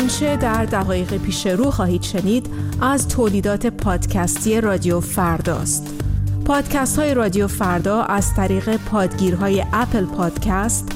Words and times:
آنچه 0.00 0.36
در 0.36 0.64
دقایق 0.64 1.16
پیش 1.16 1.46
رو 1.46 1.70
خواهید 1.70 2.02
شنید 2.02 2.46
از 2.80 3.08
تولیدات 3.08 3.66
پادکستی 3.66 4.60
رادیو 4.60 5.00
فرداست. 5.00 5.94
پادکست 6.44 6.98
های 6.98 7.14
رادیو 7.14 7.48
فردا 7.48 8.02
از 8.02 8.34
طریق 8.34 8.76
پادگیرهای 8.76 9.64
Apple 9.72 10.04
Podcast، 10.04 10.88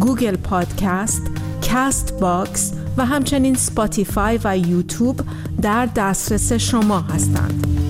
Google 0.00 0.36
Podcast، 0.36 1.22
Castbox 1.70 2.72
و 2.96 3.06
همچنین 3.06 3.54
Spotify 3.54 4.40
و 4.44 4.58
یوتیوب 4.58 5.20
در 5.62 5.86
دسترس 5.86 6.52
شما 6.52 7.00
هستند. 7.00 7.87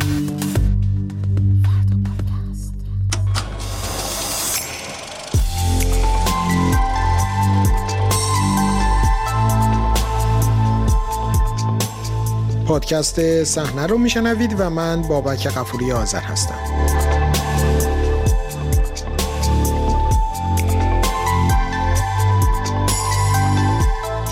پادکست 12.68 13.44
صحنه 13.44 13.86
رو 13.86 13.98
میشنوید 13.98 14.60
و 14.60 14.70
من 14.70 15.02
بابک 15.02 15.46
قفوری 15.46 15.92
آذر 15.92 16.20
هستم. 16.20 16.58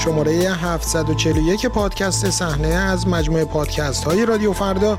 شماره 0.05 0.33
741 0.33 1.67
پادکست 1.67 2.31
صحنه 2.31 2.69
از 2.69 3.09
مجموعه 3.09 3.45
پادکست 3.45 4.05
های 4.05 4.27
رادیو 4.27 4.53
فردا 4.53 4.99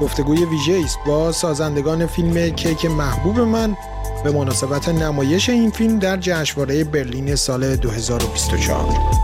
گفتگوی 0.00 0.44
ویژه 0.44 0.80
است 0.84 0.98
با 1.06 1.32
سازندگان 1.32 2.06
فیلم 2.06 2.50
کیک 2.50 2.84
محبوب 2.84 3.40
من 3.40 3.76
به 4.24 4.30
مناسبت 4.30 4.88
نمایش 4.88 5.48
این 5.48 5.70
فیلم 5.70 5.98
در 5.98 6.16
جشنواره 6.16 6.84
برلین 6.84 7.34
سال 7.34 7.76
2024 7.76 9.17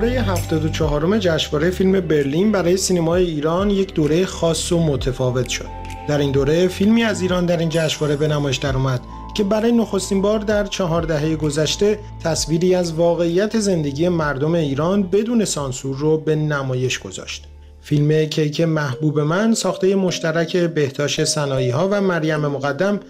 دوره 0.00 0.20
74 0.20 1.18
جشنواره 1.18 1.70
فیلم 1.70 2.00
برلین 2.00 2.52
برای 2.52 2.76
سینمای 2.76 3.24
ایران 3.24 3.70
یک 3.70 3.94
دوره 3.94 4.26
خاص 4.26 4.72
و 4.72 4.78
متفاوت 4.78 5.48
شد. 5.48 5.66
در 6.08 6.18
این 6.18 6.32
دوره 6.32 6.68
فیلمی 6.68 7.04
از 7.04 7.22
ایران 7.22 7.46
در 7.46 7.56
این 7.56 7.68
جشنواره 7.68 8.16
به 8.16 8.28
نمایش 8.28 8.56
درآمد 8.56 9.00
که 9.34 9.44
برای 9.44 9.72
نخستین 9.72 10.22
بار 10.22 10.38
در 10.38 10.66
چهار 10.66 11.02
دهه 11.02 11.36
گذشته 11.36 11.98
تصویری 12.24 12.74
از 12.74 12.92
واقعیت 12.92 13.58
زندگی 13.58 14.08
مردم 14.08 14.54
ایران 14.54 15.02
بدون 15.02 15.44
سانسور 15.44 15.96
رو 15.96 16.18
به 16.18 16.36
نمایش 16.36 16.98
گذاشت. 16.98 17.44
فیلم 17.80 18.24
کیک 18.24 18.60
محبوب 18.60 19.20
من 19.20 19.54
ساخته 19.54 19.94
مشترک 19.94 20.56
بهتاش 20.56 21.24
سنایی 21.24 21.70
ها 21.70 21.88
و 21.90 22.00
مریم 22.00 22.40
مقدم 22.40 23.00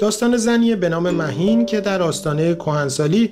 داستان 0.00 0.36
زنی 0.36 0.76
به 0.76 0.88
نام 0.88 1.10
مهین 1.10 1.66
که 1.66 1.80
در 1.80 2.02
آستانه 2.02 2.54
کهنسالی 2.54 3.30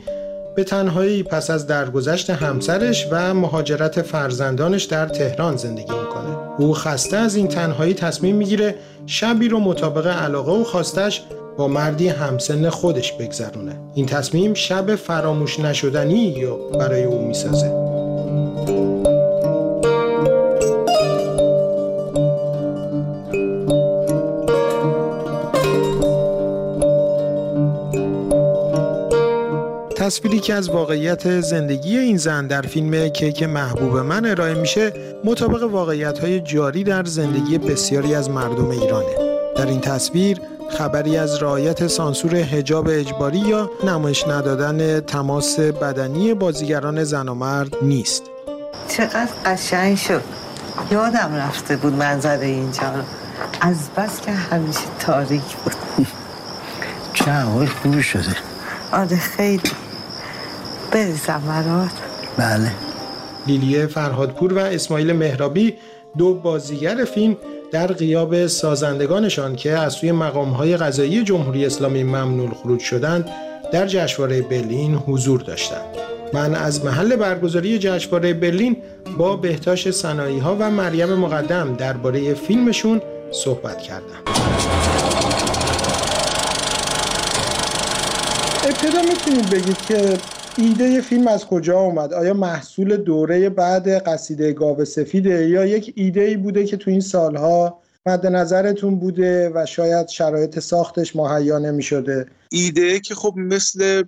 به 0.58 0.64
تنهایی 0.64 1.22
پس 1.22 1.50
از 1.50 1.66
درگذشت 1.66 2.30
همسرش 2.30 3.06
و 3.10 3.34
مهاجرت 3.34 4.02
فرزندانش 4.02 4.84
در 4.84 5.06
تهران 5.06 5.56
زندگی 5.56 5.92
می‌کنه. 5.92 6.36
او 6.58 6.74
خسته 6.74 7.16
از 7.16 7.36
این 7.36 7.48
تنهایی 7.48 7.94
تصمیم 7.94 8.36
می‌گیره 8.36 8.74
شبی 9.06 9.48
رو 9.48 9.60
مطابق 9.60 10.06
علاقه 10.06 10.52
و 10.52 10.64
خواستش 10.64 11.22
با 11.56 11.68
مردی 11.68 12.08
همسن 12.08 12.68
خودش 12.68 13.12
بگذرونه. 13.12 13.80
این 13.94 14.06
تصمیم 14.06 14.54
شب 14.54 14.94
فراموش 14.94 15.60
نشدنی 15.60 16.46
برای 16.78 17.04
او 17.04 17.28
می‌سازه. 17.28 17.87
تصویری 30.08 30.40
که 30.40 30.54
از 30.54 30.68
واقعیت 30.70 31.40
زندگی 31.40 31.98
این 31.98 32.16
زن 32.16 32.46
در 32.46 32.62
فیلم 32.62 33.08
کیک 33.08 33.42
محبوب 33.42 33.96
من 33.96 34.26
ارائه 34.26 34.54
میشه 34.54 34.92
مطابق 35.24 35.62
واقعیت 35.62 36.18
های 36.18 36.40
جاری 36.40 36.84
در 36.84 37.04
زندگی 37.04 37.58
بسیاری 37.58 38.14
از 38.14 38.30
مردم 38.30 38.70
ایرانه. 38.70 39.14
در 39.56 39.66
این 39.66 39.80
تصویر 39.80 40.40
خبری 40.78 41.16
از 41.16 41.42
رعایت 41.42 41.86
سانسور 41.86 42.34
هجاب 42.34 42.88
اجباری 42.88 43.38
یا 43.38 43.70
نمایش 43.84 44.28
ندادن 44.28 45.00
تماس 45.00 45.60
بدنی 45.60 46.34
بازیگران 46.34 47.04
زن 47.04 47.28
و 47.28 47.34
مرد 47.34 47.76
نیست. 47.82 48.22
چقدر 48.88 49.30
قشنگ 49.46 49.96
شد. 49.96 50.22
یادم 50.90 51.34
رفته 51.34 51.76
بود 51.76 51.92
منظر 51.92 52.38
اینجا 52.38 52.92
از 53.60 53.76
بس 53.96 54.20
که 54.20 54.32
همیشه 54.32 54.80
تاریک 54.98 55.56
بود. 55.64 56.06
چه 57.14 57.24
هوای 57.24 57.66
خوبی 57.66 58.02
شده. 58.02 58.36
آره 58.92 59.16
خیلی. 59.16 59.87
بریزم 60.92 61.42
برات. 61.48 61.90
بله. 62.36 62.72
لیلیه 63.46 63.86
فرهادپور 63.86 64.52
و 64.52 64.58
اسماعیل 64.58 65.12
مهرابی 65.12 65.74
دو 66.18 66.34
بازیگر 66.34 67.04
فیلم 67.04 67.36
در 67.72 67.86
قیاب 67.86 68.46
سازندگانشان 68.46 69.56
که 69.56 69.72
از 69.72 69.92
سوی 69.92 70.12
مقامهای 70.12 70.76
غذایی 70.76 71.24
جمهوری 71.24 71.66
اسلامی 71.66 72.02
ممنول 72.02 72.50
خروج 72.50 72.80
شدند 72.80 73.28
در 73.72 73.86
جشنواره 73.86 74.42
برلین 74.42 74.94
حضور 74.94 75.40
داشتند. 75.40 75.84
من 76.32 76.54
از 76.54 76.84
محل 76.84 77.16
برگزاری 77.16 77.78
جشنواره 77.78 78.34
برلین 78.34 78.76
با 79.18 79.36
بهتاش 79.36 79.90
سنایی 79.90 80.38
ها 80.38 80.56
و 80.60 80.70
مریم 80.70 81.14
مقدم 81.14 81.74
درباره 81.74 82.34
فیلمشون 82.34 83.00
صحبت 83.32 83.78
کردم. 83.82 84.20
ابتدا 88.64 89.02
می‌تونید 89.02 89.50
بگید 89.50 89.76
که 89.88 90.18
ایده 90.58 91.00
فیلم 91.00 91.28
از 91.28 91.46
کجا 91.46 91.80
اومد؟ 91.80 92.12
آیا 92.12 92.34
محصول 92.34 92.96
دوره 92.96 93.48
بعد 93.48 93.88
قصیده 93.88 94.52
گاو 94.52 94.84
سفیده؟ 94.84 95.48
یا 95.48 95.66
یک 95.66 95.92
ایده 95.96 96.20
ای 96.20 96.36
بوده 96.36 96.64
که 96.64 96.76
تو 96.76 96.90
این 96.90 97.00
سالها 97.00 97.82
مد 98.06 98.26
نظرتون 98.26 98.98
بوده 98.98 99.50
و 99.54 99.66
شاید 99.66 100.08
شرایط 100.08 100.58
ساختش 100.58 101.16
مهیا 101.16 101.58
نمی 101.58 101.82
شده 101.82 102.26
ایده 102.50 103.00
که 103.00 103.14
خب 103.14 103.34
مثل 103.36 104.02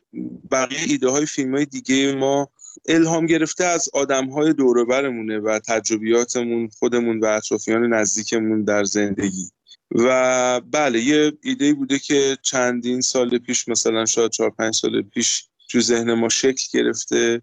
بقیه 0.51 0.79
ایده 0.89 1.09
های 1.09 1.27
فیلم 1.27 1.55
های 1.55 1.65
دیگه 1.65 2.15
ما 2.15 2.49
الهام 2.89 3.27
گرفته 3.27 3.65
از 3.65 3.89
آدم 3.93 4.29
های 4.29 4.53
دوروبرمونه 4.53 5.39
و 5.39 5.59
تجربیاتمون 5.69 6.69
خودمون 6.79 7.21
و 7.21 7.27
اطرافیان 7.27 7.95
نزدیکمون 7.95 8.65
در 8.65 8.85
زندگی. 8.85 9.51
و 9.91 10.61
بله 10.71 11.01
یه 11.01 11.33
ایده 11.43 11.75
بوده 11.75 11.99
که 11.99 12.37
چندین 12.43 13.01
سال 13.01 13.39
پیش 13.39 13.69
مثلا 13.69 14.07
شاید 14.07 14.31
چهار 14.31 14.51
پنج 14.51 14.75
سال 14.75 15.03
پیش 15.03 15.50
تو 15.71 15.81
ذهن 15.81 16.15
ما 16.15 16.29
شکل 16.29 16.79
گرفته 16.79 17.43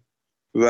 و 0.56 0.68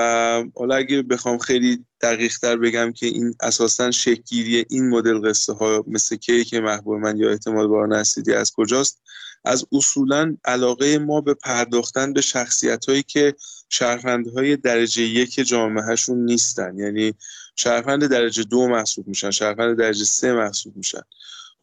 حالا 0.55 0.75
اگه 0.75 1.01
بخوام 1.01 1.37
خیلی 1.37 1.85
دقیق 2.01 2.37
تر 2.37 2.57
بگم 2.57 2.91
که 2.91 3.05
این 3.05 3.35
اساسا 3.41 3.91
شکلگیری 3.91 4.65
این 4.69 4.89
مدل 4.89 5.29
قصه 5.29 5.53
ها 5.53 5.83
مثل 5.87 6.15
که 6.15 6.59
محبوب 6.59 6.97
من 6.97 7.17
یا 7.17 7.29
احتمال 7.29 7.67
بار 7.67 7.87
نسیدی 7.87 8.33
از 8.33 8.51
کجاست 8.51 9.01
از 9.45 9.65
اصولا 9.71 10.37
علاقه 10.45 10.97
ما 10.97 11.21
به 11.21 11.33
پرداختن 11.33 12.13
به 12.13 12.21
شخصیت 12.21 12.85
هایی 12.85 13.03
که 13.03 13.35
شهروندهای 13.69 14.57
درجه 14.57 15.01
یک 15.03 15.33
جامعهشون 15.33 16.25
نیستن. 16.25 16.77
یعنی 16.77 17.13
شهروند 17.55 18.07
درجه 18.07 18.43
دو 18.43 18.67
محسوب 18.67 19.07
میشن 19.07 19.31
شهروند 19.31 19.77
درجه 19.77 20.03
سه 20.03 20.33
محسوب 20.33 20.77
میشن. 20.77 21.01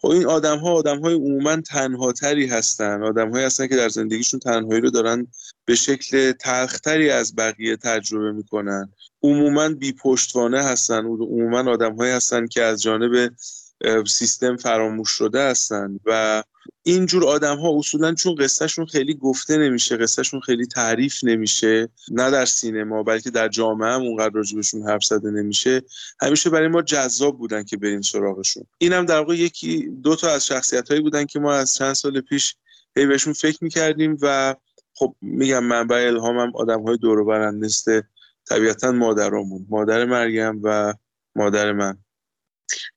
خب 0.01 0.09
این 0.09 0.27
آدم 0.27 0.59
ها 0.59 0.73
آدم 0.73 1.01
های 1.01 1.15
عموما 1.15 1.57
تنها 1.57 2.13
تری 2.13 2.47
هستن. 2.47 3.03
آدم 3.03 3.31
هایی 3.31 3.45
هستن 3.45 3.67
که 3.67 3.77
در 3.77 3.89
زندگیشون 3.89 4.41
تنهایی 4.41 4.81
رو 4.81 4.91
دارن 4.91 5.27
به 5.65 5.75
شکل 5.75 6.33
تلختری 6.33 7.11
از 7.11 7.37
بقیه 7.37 7.77
تجربه 7.77 8.33
می‌کنن. 8.33 8.93
عموما 9.23 9.69
بی 9.69 9.93
پشتوانه 9.93 10.63
هستن. 10.63 11.05
عموما 11.05 11.71
آدم 11.73 11.97
هایی 11.97 12.13
هستن 12.13 12.47
که 12.47 12.63
از 12.63 12.83
جانب 12.83 13.33
سیستم 14.07 14.57
فراموش 14.57 15.11
شده 15.11 15.43
هستن 15.43 16.01
و 16.05 16.43
اینجور 16.83 17.25
آدم 17.25 17.59
ها 17.59 17.79
اصولا 17.79 18.15
چون 18.15 18.35
قصهشون 18.35 18.87
خیلی 18.87 19.15
گفته 19.15 19.57
نمیشه 19.57 19.97
قصهشون 19.97 20.41
خیلی 20.41 20.67
تعریف 20.67 21.25
نمیشه 21.25 21.89
نه 22.11 22.31
در 22.31 22.45
سینما 22.45 23.03
بلکه 23.03 23.31
در 23.31 23.49
جامعه 23.49 23.93
هم 23.93 24.03
اونقدر 24.03 24.35
راجبشون 24.35 24.83
حرف 24.83 25.05
زده 25.05 25.31
نمیشه. 25.31 25.83
همیشه 26.21 26.51
برای 26.51 26.69
ما 26.69 26.83
جذاب 26.83 27.39
بودن 27.39 27.63
که 27.65 27.77
بریم 27.77 28.03
سراغشون. 28.03 28.65
اینم 28.79 29.07
در 29.07 29.19
واقع 29.19 29.37
یکی 29.37 29.89
دو 30.03 30.17
تا 30.17 30.31
از 30.31 30.47
شخصیت 30.47 30.89
هایی 30.89 31.01
بودن 31.01 31.25
که 31.25 31.39
ما 31.39 31.55
از 31.55 31.75
چند 31.75 31.93
سال 31.93 32.21
پیش 32.21 32.57
هی 32.97 33.07
بهشون 33.07 33.33
فکر 33.33 33.65
می‌کردیم 33.65 34.19
و 34.23 34.55
خب 34.95 35.17
میگم 35.21 35.65
منبع 35.65 35.97
الهامم 35.97 36.53
آدم 36.55 36.83
های 36.83 36.97
دور 36.97 37.51
مثل 37.51 38.01
طبیعتا 38.49 38.93
مادرامون 38.93 39.67
مادر 39.69 40.05
مریم 40.05 40.61
و 40.63 40.95
مادر 41.37 41.73
من. 41.73 42.04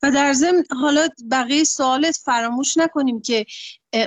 و 0.03 0.11
در 0.11 0.33
ضمن 0.33 0.63
حالا 0.81 1.07
بقیه 1.31 1.63
سوالت 1.63 2.17
فراموش 2.25 2.77
نکنیم 2.77 3.21
که 3.21 3.45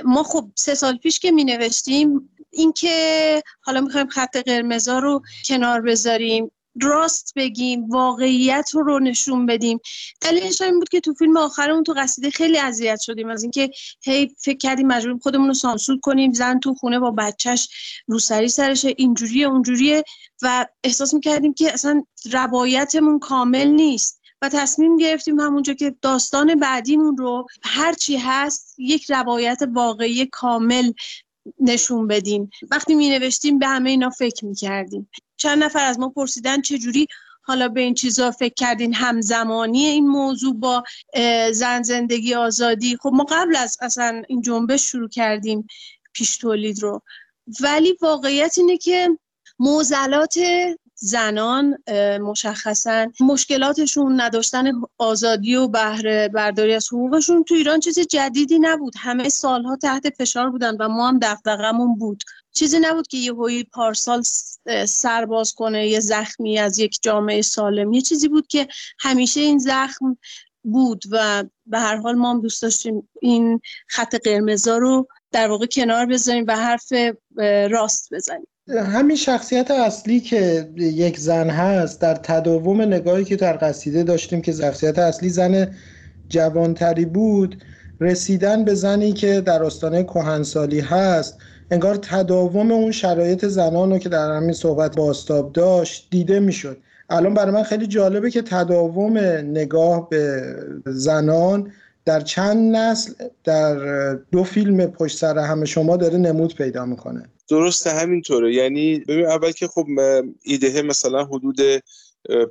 ما 0.05 0.23
خب 0.23 0.51
سه 0.55 0.75
سال 0.75 0.97
پیش 0.97 1.19
که 1.19 1.31
می 1.31 1.43
نوشتیم 1.43 2.29
اینکه 2.49 3.43
حالا 3.61 3.81
می‌خوایم 3.81 4.07
خط 4.07 4.37
قرمزا 4.37 4.99
رو 4.99 5.21
کنار 5.47 5.81
بذاریم 5.81 6.51
راست 6.81 7.33
بگیم 7.35 7.89
واقعیت 7.89 8.69
رو 8.73 8.99
نشون 8.99 9.45
بدیم. 9.45 9.79
دلیلش 10.21 10.61
این 10.61 10.79
بود 10.79 10.89
که 10.89 10.99
تو 10.99 11.13
فیلم 11.13 11.37
آخرمون 11.37 11.83
تو 11.83 11.93
قصیده 11.97 12.29
خیلی 12.29 12.57
اذیت 12.57 12.99
شدیم 12.99 13.29
از 13.29 13.43
اینکه 13.43 13.69
هی 14.01 14.35
فکر 14.39 14.57
کردیم 14.57 14.87
مجبوریم 14.87 15.19
خودمون 15.19 15.47
رو 15.47 15.53
سانسور 15.53 15.99
کنیم 15.99 16.33
زن 16.33 16.59
تو 16.59 16.73
خونه 16.73 16.99
با 16.99 17.11
بچهش 17.11 17.69
روسری 18.07 18.49
سرشه 18.49 18.93
اینجوریه 18.97 19.47
اونجوریه 19.47 20.03
و 20.41 20.65
احساس 20.83 21.13
می‌کردیم 21.13 21.53
که 21.53 21.73
اصلا 21.73 22.03
روایتمون 22.31 23.19
کامل 23.19 23.67
نیست. 23.67 24.20
و 24.41 24.49
تصمیم 24.49 24.97
گرفتیم 24.97 25.39
همونجا 25.39 25.73
که 25.73 25.95
داستان 26.01 26.59
بعدیمون 26.59 27.17
رو 27.17 27.47
هرچی 27.63 28.17
هست 28.17 28.75
یک 28.77 29.11
روایت 29.11 29.59
واقعی 29.73 30.25
کامل 30.25 30.91
نشون 31.59 32.07
بدیم. 32.07 32.49
وقتی 32.71 32.95
می 32.95 33.09
نوشتیم 33.09 33.59
به 33.59 33.67
همه 33.67 33.89
اینا 33.89 34.09
فکر 34.09 34.45
می 34.45 34.55
کردیم 34.55 35.09
چند 35.37 35.63
نفر 35.63 35.85
از 35.85 35.99
ما 35.99 36.09
پرسیدن 36.09 36.61
چجوری 36.61 37.07
حالا 37.41 37.67
به 37.67 37.81
این 37.81 37.93
چیزا 37.93 38.31
فکر 38.31 38.53
کردین؟ 38.53 38.93
همزمانی 38.93 39.85
این 39.85 40.07
موضوع 40.07 40.53
با 40.53 40.83
زن 41.51 41.81
زندگی 41.81 42.33
آزادی. 42.33 42.97
خب 42.97 43.09
ما 43.13 43.23
قبل 43.23 43.55
از 43.55 43.77
اصلا 43.81 44.23
این 44.27 44.41
جنبش 44.41 44.81
شروع 44.81 45.09
کردیم 45.09 45.67
پیش 46.13 46.37
تولید 46.37 46.81
رو. 46.81 47.01
ولی 47.61 47.97
واقعیت 48.01 48.57
اینه 48.57 48.77
که 48.77 49.17
موزلات 49.59 50.35
زنان 51.03 51.77
مشخصا 52.21 53.07
مشکلاتشون 53.19 54.21
نداشتن 54.21 54.71
آزادی 54.97 55.55
و 55.55 55.67
بهره 55.67 56.27
برداری 56.27 56.73
از 56.73 56.87
حقوقشون 56.87 57.43
تو 57.43 57.55
ایران 57.55 57.79
چیز 57.79 57.99
جدیدی 57.99 58.59
نبود. 58.59 58.93
همه 58.97 59.29
سالها 59.29 59.75
تحت 59.75 60.09
فشار 60.09 60.49
بودن 60.49 60.75
و 60.79 60.89
ما 60.89 61.07
هم 61.07 61.19
دغدغمون 61.19 61.95
بود. 61.95 62.23
چیزی 62.53 62.79
نبود 62.79 63.07
که 63.07 63.17
یه 63.17 63.33
هوی 63.33 63.63
پارسال 63.63 64.23
سرباز 64.87 65.53
کنه 65.53 65.87
یه 65.87 65.99
زخمی 65.99 66.59
از 66.59 66.79
یک 66.79 66.99
جامعه 67.01 67.41
سالم. 67.41 67.93
یه 67.93 68.01
چیزی 68.01 68.27
بود 68.27 68.47
که 68.47 68.67
همیشه 68.99 69.39
این 69.39 69.59
زخم 69.59 70.17
بود 70.63 71.03
و 71.11 71.43
به 71.65 71.79
هر 71.79 71.95
حال 71.95 72.15
ما 72.15 72.29
هم 72.29 72.41
دوست 72.41 72.61
داشتیم 72.61 73.09
این 73.21 73.61
خط 73.87 74.15
قرمزا 74.15 74.77
رو 74.77 75.07
در 75.31 75.47
واقع 75.47 75.65
کنار 75.65 76.05
بذاریم 76.05 76.45
و 76.47 76.57
حرف 76.57 76.93
راست 77.69 78.13
بزنیم. 78.13 78.47
همین 78.69 79.15
شخصیت 79.15 79.71
اصلی 79.71 80.19
که 80.19 80.69
یک 80.77 81.19
زن 81.19 81.49
هست 81.49 82.01
در 82.01 82.15
تداوم 82.15 82.81
نگاهی 82.81 83.23
که 83.25 83.35
در 83.35 83.57
قصیده 83.61 84.03
داشتیم 84.03 84.41
که 84.41 84.51
شخصیت 84.51 84.99
اصلی 84.99 85.29
زن 85.29 85.75
جوانتری 86.29 87.05
بود 87.05 87.63
رسیدن 87.99 88.65
به 88.65 88.73
زنی 88.73 89.13
که 89.13 89.41
در 89.41 89.63
آستانه 89.63 90.03
کهنسالی 90.03 90.79
هست 90.79 91.37
انگار 91.71 91.95
تداوم 91.95 92.71
اون 92.71 92.91
شرایط 92.91 93.45
زنان 93.45 93.91
رو 93.91 93.97
که 93.97 94.09
در 94.09 94.31
همین 94.31 94.53
صحبت 94.53 94.95
باستاب 94.95 95.53
داشت 95.53 96.07
دیده 96.11 96.39
می‌شد. 96.39 96.77
الان 97.09 97.33
برای 97.33 97.51
من 97.51 97.63
خیلی 97.63 97.87
جالبه 97.87 98.31
که 98.31 98.41
تداوم 98.41 99.17
نگاه 99.17 100.09
به 100.09 100.55
زنان 100.85 101.71
در 102.05 102.21
چند 102.21 102.75
نسل 102.75 103.13
در 103.43 104.13
دو 104.13 104.43
فیلم 104.43 104.85
پشت 104.85 105.17
سر 105.17 105.39
همه 105.39 105.65
شما 105.65 105.97
داره 105.97 106.17
نمود 106.17 106.55
پیدا 106.55 106.85
می‌کنه. 106.85 107.29
درسته 107.49 107.89
همینطوره. 107.89 108.53
یعنی 108.53 108.99
ببین 108.99 109.25
اول 109.25 109.51
که 109.51 109.67
خب 109.67 109.85
ایده 110.43 110.81
مثلا 110.81 111.25
حدود 111.25 111.59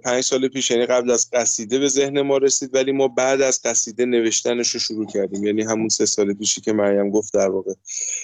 پنج 0.03 0.25
سال 0.25 0.49
پیش 0.49 0.71
یعنی 0.71 0.87
قبل 0.87 1.11
از 1.11 1.29
قصیده 1.33 1.79
به 1.79 1.89
ذهن 1.89 2.21
ما 2.21 2.39
رسید 2.39 2.75
ولی 2.75 2.93
ما 2.93 3.09
بعد 3.09 3.41
از 3.41 3.63
قصیده 3.65 4.05
نوشتنش 4.05 4.71
رو 4.71 4.81
شروع 4.81 5.07
کردیم. 5.07 5.45
یعنی 5.45 5.63
همون 5.63 5.89
سه 5.89 6.07
سال 6.07 6.35
پیشی 6.35 6.61
که 6.61 6.73
مریم 6.73 7.11
گفت 7.11 7.35
در 7.35 7.51
واقع. 7.51 7.75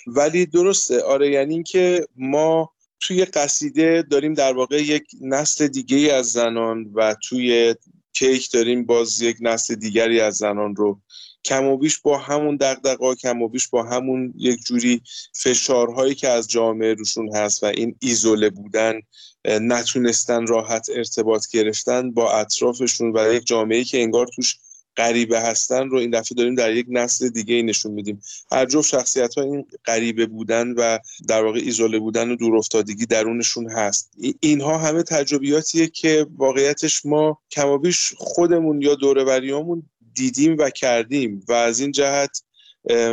ولی 0.06 0.46
درسته. 0.46 1.02
آره 1.02 1.30
یعنی 1.30 1.54
اینکه 1.54 2.06
ما 2.16 2.70
توی 3.00 3.24
قصیده 3.24 4.02
داریم 4.10 4.34
در 4.34 4.52
واقع 4.52 4.82
یک 4.82 5.04
نسل 5.20 5.66
دیگه 5.66 6.12
از 6.12 6.26
زنان 6.26 6.92
و 6.94 7.16
توی 7.22 7.74
کیک 8.18 8.50
داریم 8.52 8.86
باز 8.86 9.20
یک 9.20 9.36
نسل 9.40 9.74
دیگری 9.74 10.20
از 10.20 10.36
زنان 10.36 10.76
رو. 10.76 11.00
کم 11.44 11.64
و 11.64 11.76
بیش 11.76 11.98
با 11.98 12.18
همون 12.18 12.56
دقدقا 12.56 13.14
کم 13.14 13.42
و 13.42 13.48
بیش 13.48 13.68
با 13.68 13.82
همون 13.82 14.32
یک 14.36 14.60
جوری 14.66 15.02
فشارهایی 15.34 16.14
که 16.14 16.28
از 16.28 16.48
جامعه 16.48 16.94
روشون 16.94 17.36
هست 17.36 17.62
و 17.62 17.66
این 17.66 17.96
ایزوله 18.00 18.50
بودن 18.50 19.00
نتونستن 19.44 20.46
راحت 20.46 20.88
ارتباط 20.94 21.46
گرفتن 21.52 22.10
با 22.10 22.32
اطرافشون 22.32 23.12
و 23.16 23.34
یک 23.34 23.46
جامعه 23.46 23.84
که 23.84 24.02
انگار 24.02 24.26
توش 24.26 24.56
غریبه 24.96 25.40
هستن 25.40 25.90
رو 25.90 25.98
این 25.98 26.10
دفعه 26.10 26.36
داریم 26.36 26.54
در 26.54 26.74
یک 26.74 26.86
نسل 26.88 27.28
دیگه 27.28 27.54
ای 27.54 27.62
نشون 27.62 27.92
میدیم. 27.92 28.20
هر 28.52 28.66
جفت 28.66 28.88
شخصیت 28.88 29.34
ها 29.34 29.42
این 29.42 29.66
غریبه 29.84 30.26
بودن 30.26 30.70
و 30.70 30.98
در 31.28 31.44
واقع 31.44 31.58
ایزوله 31.58 31.98
بودن 31.98 32.30
و 32.30 32.36
دورافتادگی 32.36 33.06
درونشون 33.06 33.70
هست. 33.70 34.12
اینها 34.40 34.78
همه 34.78 35.02
تجربیاتیه 35.02 35.86
که 35.86 36.26
واقعیتش 36.36 37.06
ما 37.06 37.38
کمابیش 37.50 38.12
خودمون 38.16 38.82
یا 38.82 38.94
دوربریامون 38.94 39.82
دیدیم 40.14 40.56
و 40.58 40.70
کردیم 40.70 41.44
و 41.48 41.52
از 41.52 41.80
این 41.80 41.92
جهت 41.92 42.42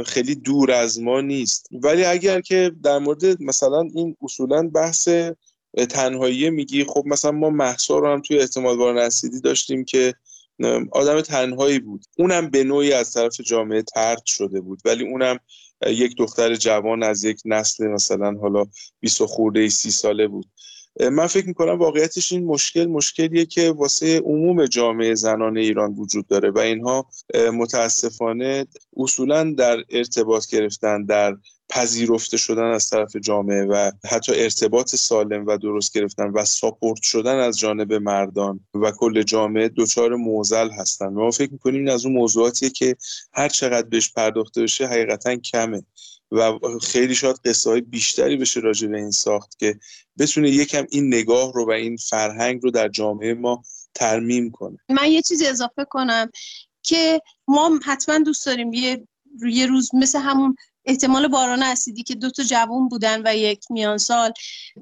خیلی 0.05 0.35
دور 0.35 0.71
از 0.71 0.99
ما 1.01 1.21
نیست. 1.21 1.69
ولی 1.71 2.05
اگر 2.05 2.41
که 2.41 2.71
در 2.83 2.97
مورد 2.97 3.41
مثلا 3.41 3.81
این 3.95 4.17
اصولا 4.21 4.67
بحث 4.67 5.09
تنهایی 5.89 6.49
میگی 6.49 6.83
خب 6.83 7.03
مثلا 7.05 7.31
ما 7.31 7.49
محسا 7.49 7.99
رو 7.99 8.07
هم 8.07 8.21
توی 8.21 8.39
احتمال 8.39 8.77
بار 8.77 9.05
نسیدی 9.05 9.41
داشتیم 9.41 9.85
که 9.85 10.13
آدم 10.91 11.21
تنهایی 11.21 11.79
بود. 11.79 12.05
اونم 12.17 12.49
به 12.49 12.63
نوعی 12.63 12.93
از 12.93 13.13
طرف 13.13 13.41
جامعه 13.41 13.81
ترد 13.81 14.25
شده 14.25 14.61
بود. 14.61 14.81
ولی 14.85 15.03
اونم 15.03 15.39
یک 15.87 16.17
دختر 16.17 16.55
جوان 16.55 17.03
از 17.03 17.23
یک 17.23 17.41
نسل 17.45 17.87
مثلا 17.87 18.33
حالا 18.41 18.65
20 18.99 19.25
خورده 19.25 19.69
سی 19.69 19.91
ساله 19.91 20.27
بود. 20.27 20.45
من 21.11 21.27
فکر 21.27 21.47
می‌کنم 21.47 21.79
واقعیتش 21.79 22.31
این 22.31 22.45
مشکل 22.45 22.85
مشکلیه 22.85 23.45
که 23.45 23.71
واسه 23.71 24.19
عموم 24.19 24.65
جامعه 24.65 25.15
زنان 25.15 25.57
ایران 25.57 25.93
وجود 25.93 26.27
داره 26.27 26.51
و 26.51 26.59
اینها 26.59 27.09
متاسفانه 27.53 28.67
اصولا 28.97 29.53
در 29.57 29.83
ارتباط 29.89 30.47
گرفتن 30.47 31.05
در 31.05 31.37
پذیرفته 31.69 32.37
شدن 32.37 32.71
از 32.71 32.89
طرف 32.89 33.15
جامعه 33.15 33.65
و 33.65 33.91
حتی 34.09 34.31
ارتباط 34.35 34.95
سالم 34.95 35.45
و 35.45 35.57
درست 35.57 35.93
گرفتن 35.93 36.29
و 36.29 36.45
ساپورت 36.45 37.01
شدن 37.01 37.39
از 37.39 37.57
جانب 37.57 37.93
مردان 37.93 38.59
و 38.73 38.91
کل 38.91 39.23
جامعه 39.23 39.69
دچار 39.77 40.15
موزل 40.15 40.69
هستن. 40.71 41.07
ما 41.07 41.31
فکر 41.31 41.51
می‌کنیم 41.51 41.75
این 41.75 41.89
از 41.89 42.05
اون 42.05 42.15
موضوعاتیه 42.15 42.69
که 42.69 42.95
هر 43.33 43.49
چقدر 43.49 43.87
بهش 43.87 44.11
پرداخته 44.11 44.61
بشه 44.61 44.87
حقیقتا 44.87 45.35
کمه 45.35 45.83
و 46.31 46.59
خیلی 46.81 47.15
شاید 47.15 47.39
قصه 47.45 47.69
های 47.69 47.81
بیشتری 47.81 48.37
بشه 48.37 48.59
راجع 48.59 48.87
به 48.87 48.97
این 48.97 49.11
ساخت 49.11 49.59
که 49.59 49.79
بتونه 50.19 50.49
یکم 50.49 50.85
این 50.91 51.07
نگاه 51.07 51.53
رو 51.53 51.67
و 51.67 51.71
این 51.71 51.97
فرهنگ 51.97 52.63
رو 52.63 52.71
در 52.71 52.87
جامعه 52.87 53.33
ما 53.33 53.63
ترمیم 53.93 54.51
کنه. 54.51 54.77
من 54.89 55.11
یه 55.11 55.21
چیزی 55.21 55.47
اضافه 55.47 55.85
کنم 55.89 56.29
که 56.83 57.21
ما 57.47 57.79
حتما 57.85 58.17
دوست 58.17 58.45
داریم 58.45 58.73
یه 58.73 59.07
یه 59.51 59.65
روز 59.65 59.95
مثل 59.95 60.19
همون 60.19 60.55
احتمال 60.85 61.27
باران 61.27 61.63
اسیدی 61.63 62.03
که 62.03 62.15
دو 62.15 62.29
تا 62.29 62.43
جوون 62.43 62.87
بودن 62.87 63.21
و 63.25 63.35
یک 63.35 63.65
میان 63.69 63.97
سال. 63.97 64.33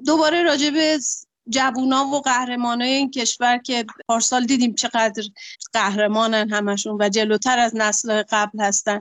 دوباره 0.06 0.42
راجع 0.42 0.70
به 0.70 0.98
جوونا 1.48 2.06
و 2.06 2.20
قهرمانای 2.20 2.90
این 2.90 3.10
کشور 3.10 3.58
که 3.58 3.84
پارسال 4.08 4.46
دیدیم 4.46 4.74
چقدر 4.74 5.22
قهرمانن 5.72 6.50
همشون 6.50 6.96
و 7.00 7.08
جلوتر 7.08 7.58
از 7.58 7.76
نسل 7.76 8.22
قبل 8.30 8.60
هستن 8.60 9.00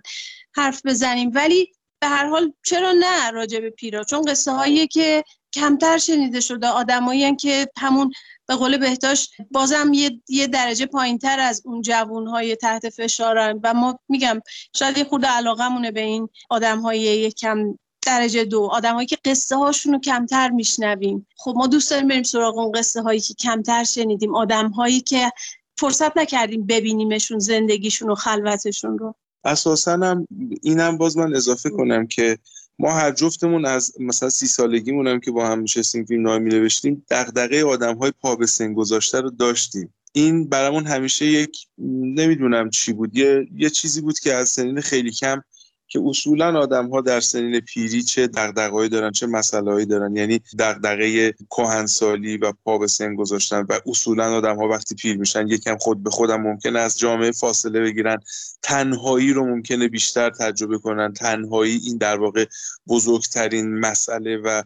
حرف 0.55 0.81
بزنیم. 0.86 1.31
ولی 1.34 1.72
به 2.01 2.08
هر 2.08 2.27
حال 2.27 2.53
چرا 2.63 2.91
نه 2.91 3.31
راجع 3.31 3.60
به 3.60 3.70
پیرا؟ 3.70 4.03
چون 4.03 4.22
قصه 4.22 4.51
هایی 4.51 4.88
که 4.88 5.24
کمتر 5.53 5.98
شنیده 5.98 6.39
شده 6.39 6.67
آدمایی 6.67 7.36
که 7.36 7.67
همون 7.77 8.12
به 8.51 8.58
قول 8.58 8.77
بهداشت 8.77 9.34
بازم 9.51 9.93
یه, 9.93 10.22
یه 10.29 10.48
درجه 10.48 10.86
پایین 10.86 11.17
تر 11.17 11.39
از 11.39 11.62
اون 11.65 11.81
جوون 11.81 12.27
های 12.27 12.55
تحت 12.55 12.89
فشارن 12.89 13.60
و 13.63 13.74
ما 13.74 14.00
میگم 14.10 14.41
شاید 14.75 14.98
یه 14.98 15.03
خود 15.03 15.25
علاقه 15.25 15.91
به 15.91 16.01
این 16.01 16.29
آدم 16.50 16.79
های 16.79 17.00
یکم 17.00 17.77
درجه 18.05 18.46
دو. 18.46 18.70
آدم 18.72 18.93
هایی 18.93 19.08
که 19.08 19.17
قصه 19.25 19.55
هاشون 19.55 19.93
رو 19.93 20.00
کمتر 20.00 20.50
میشنویم. 20.50 21.27
خب 21.38 21.53
ما 21.55 21.67
دوست 21.67 21.91
داریم 21.91 22.08
بریم 22.08 22.24
سراغ 22.24 22.58
اون 22.58 22.72
قصه 22.72 23.01
هایی 23.01 23.20
که 23.20 23.34
کمتر 23.34 23.84
شنیدیم. 23.84 24.36
آدم 24.36 24.70
هایی 24.70 25.01
که 25.01 25.31
فرصت 25.77 26.17
نکردیم 26.17 26.65
ببینیمشون 26.65 27.39
زندگیشون 27.39 28.10
و 28.10 28.15
خلوتشون 28.15 28.98
رو. 28.98 29.15
اساسا 29.43 29.91
هم 29.91 30.27
اینم 30.62 30.98
باز 30.98 31.17
من 31.17 31.36
اضافه 31.36 31.70
کنم 31.70 32.08
که 32.08 32.38
ما 32.82 32.92
هر 32.92 33.12
جفتمون 33.12 33.66
از 33.66 33.94
مثلا 34.00 34.30
سی 34.30 34.48
سالگیمون 34.48 35.08
هم 35.08 35.20
که 35.20 35.32
با 35.32 35.48
هم 35.48 35.62
نشستیم 35.62 36.06
فیلم 36.06 36.22
نامه 36.22 36.50
نوشتیم 36.50 37.06
دغدغه 37.10 37.64
آدم 37.64 37.98
های 37.98 38.12
پا 38.22 38.36
به 38.36 38.46
سن 38.46 38.74
گذاشته 38.74 39.22
رو 39.22 39.30
داشتیم. 39.30 39.94
این 40.14 40.50
برامون 40.50 40.88
همیشه 40.88 41.26
یک 41.26 41.68
نمی‌دونم 42.18 42.70
چی 42.70 42.94
بود 42.94 43.18
یه, 43.18 43.48
یه 43.56 43.70
چیزی 43.70 44.02
بود 44.02 44.20
که 44.20 44.34
از 44.34 44.50
سنین 44.50 44.82
خیلی 44.82 45.12
کم 45.12 45.44
که 45.91 46.01
اصولا 46.05 46.60
آدم 46.60 46.89
ها 46.89 47.01
در 47.01 47.19
سنین 47.19 47.60
پیری 47.60 48.03
چه 48.03 48.27
دغدغه‌ای 48.27 48.89
دارن 48.89 49.12
چه 49.12 49.27
مسائلی 49.27 49.86
دارن. 49.86 50.15
یعنی 50.15 50.39
دغدغه 50.60 51.31
کهنسالی 51.31 52.38
و 52.38 52.53
پا 52.65 52.77
به 52.77 52.88
سن 52.88 53.15
گذاشتن 53.15 53.65
و 53.69 53.79
اصولا 53.86 54.38
آدم 54.38 54.57
ها 54.57 54.67
وقتی 54.67 54.95
پیر 54.95 55.17
میشن 55.17 55.48
یکم 55.48 55.77
خود 55.77 56.03
به 56.03 56.10
خودم 56.10 56.41
ممکنه 56.41 56.79
از 56.79 57.00
جامعه 57.00 57.31
فاصله 57.31 57.79
بگیرن. 57.79 58.17
تنهایی 58.62 59.33
رو 59.33 59.45
ممکنه 59.45 59.88
بیشتر 59.88 60.29
تجربه 60.29 60.77
کنن. 60.77 61.13
تنهایی 61.13 61.81
این 61.86 61.98
در 61.98 62.17
واقع 62.19 62.45
بزرگترین 62.88 63.79
مسئله 63.79 64.38
و 64.38 64.63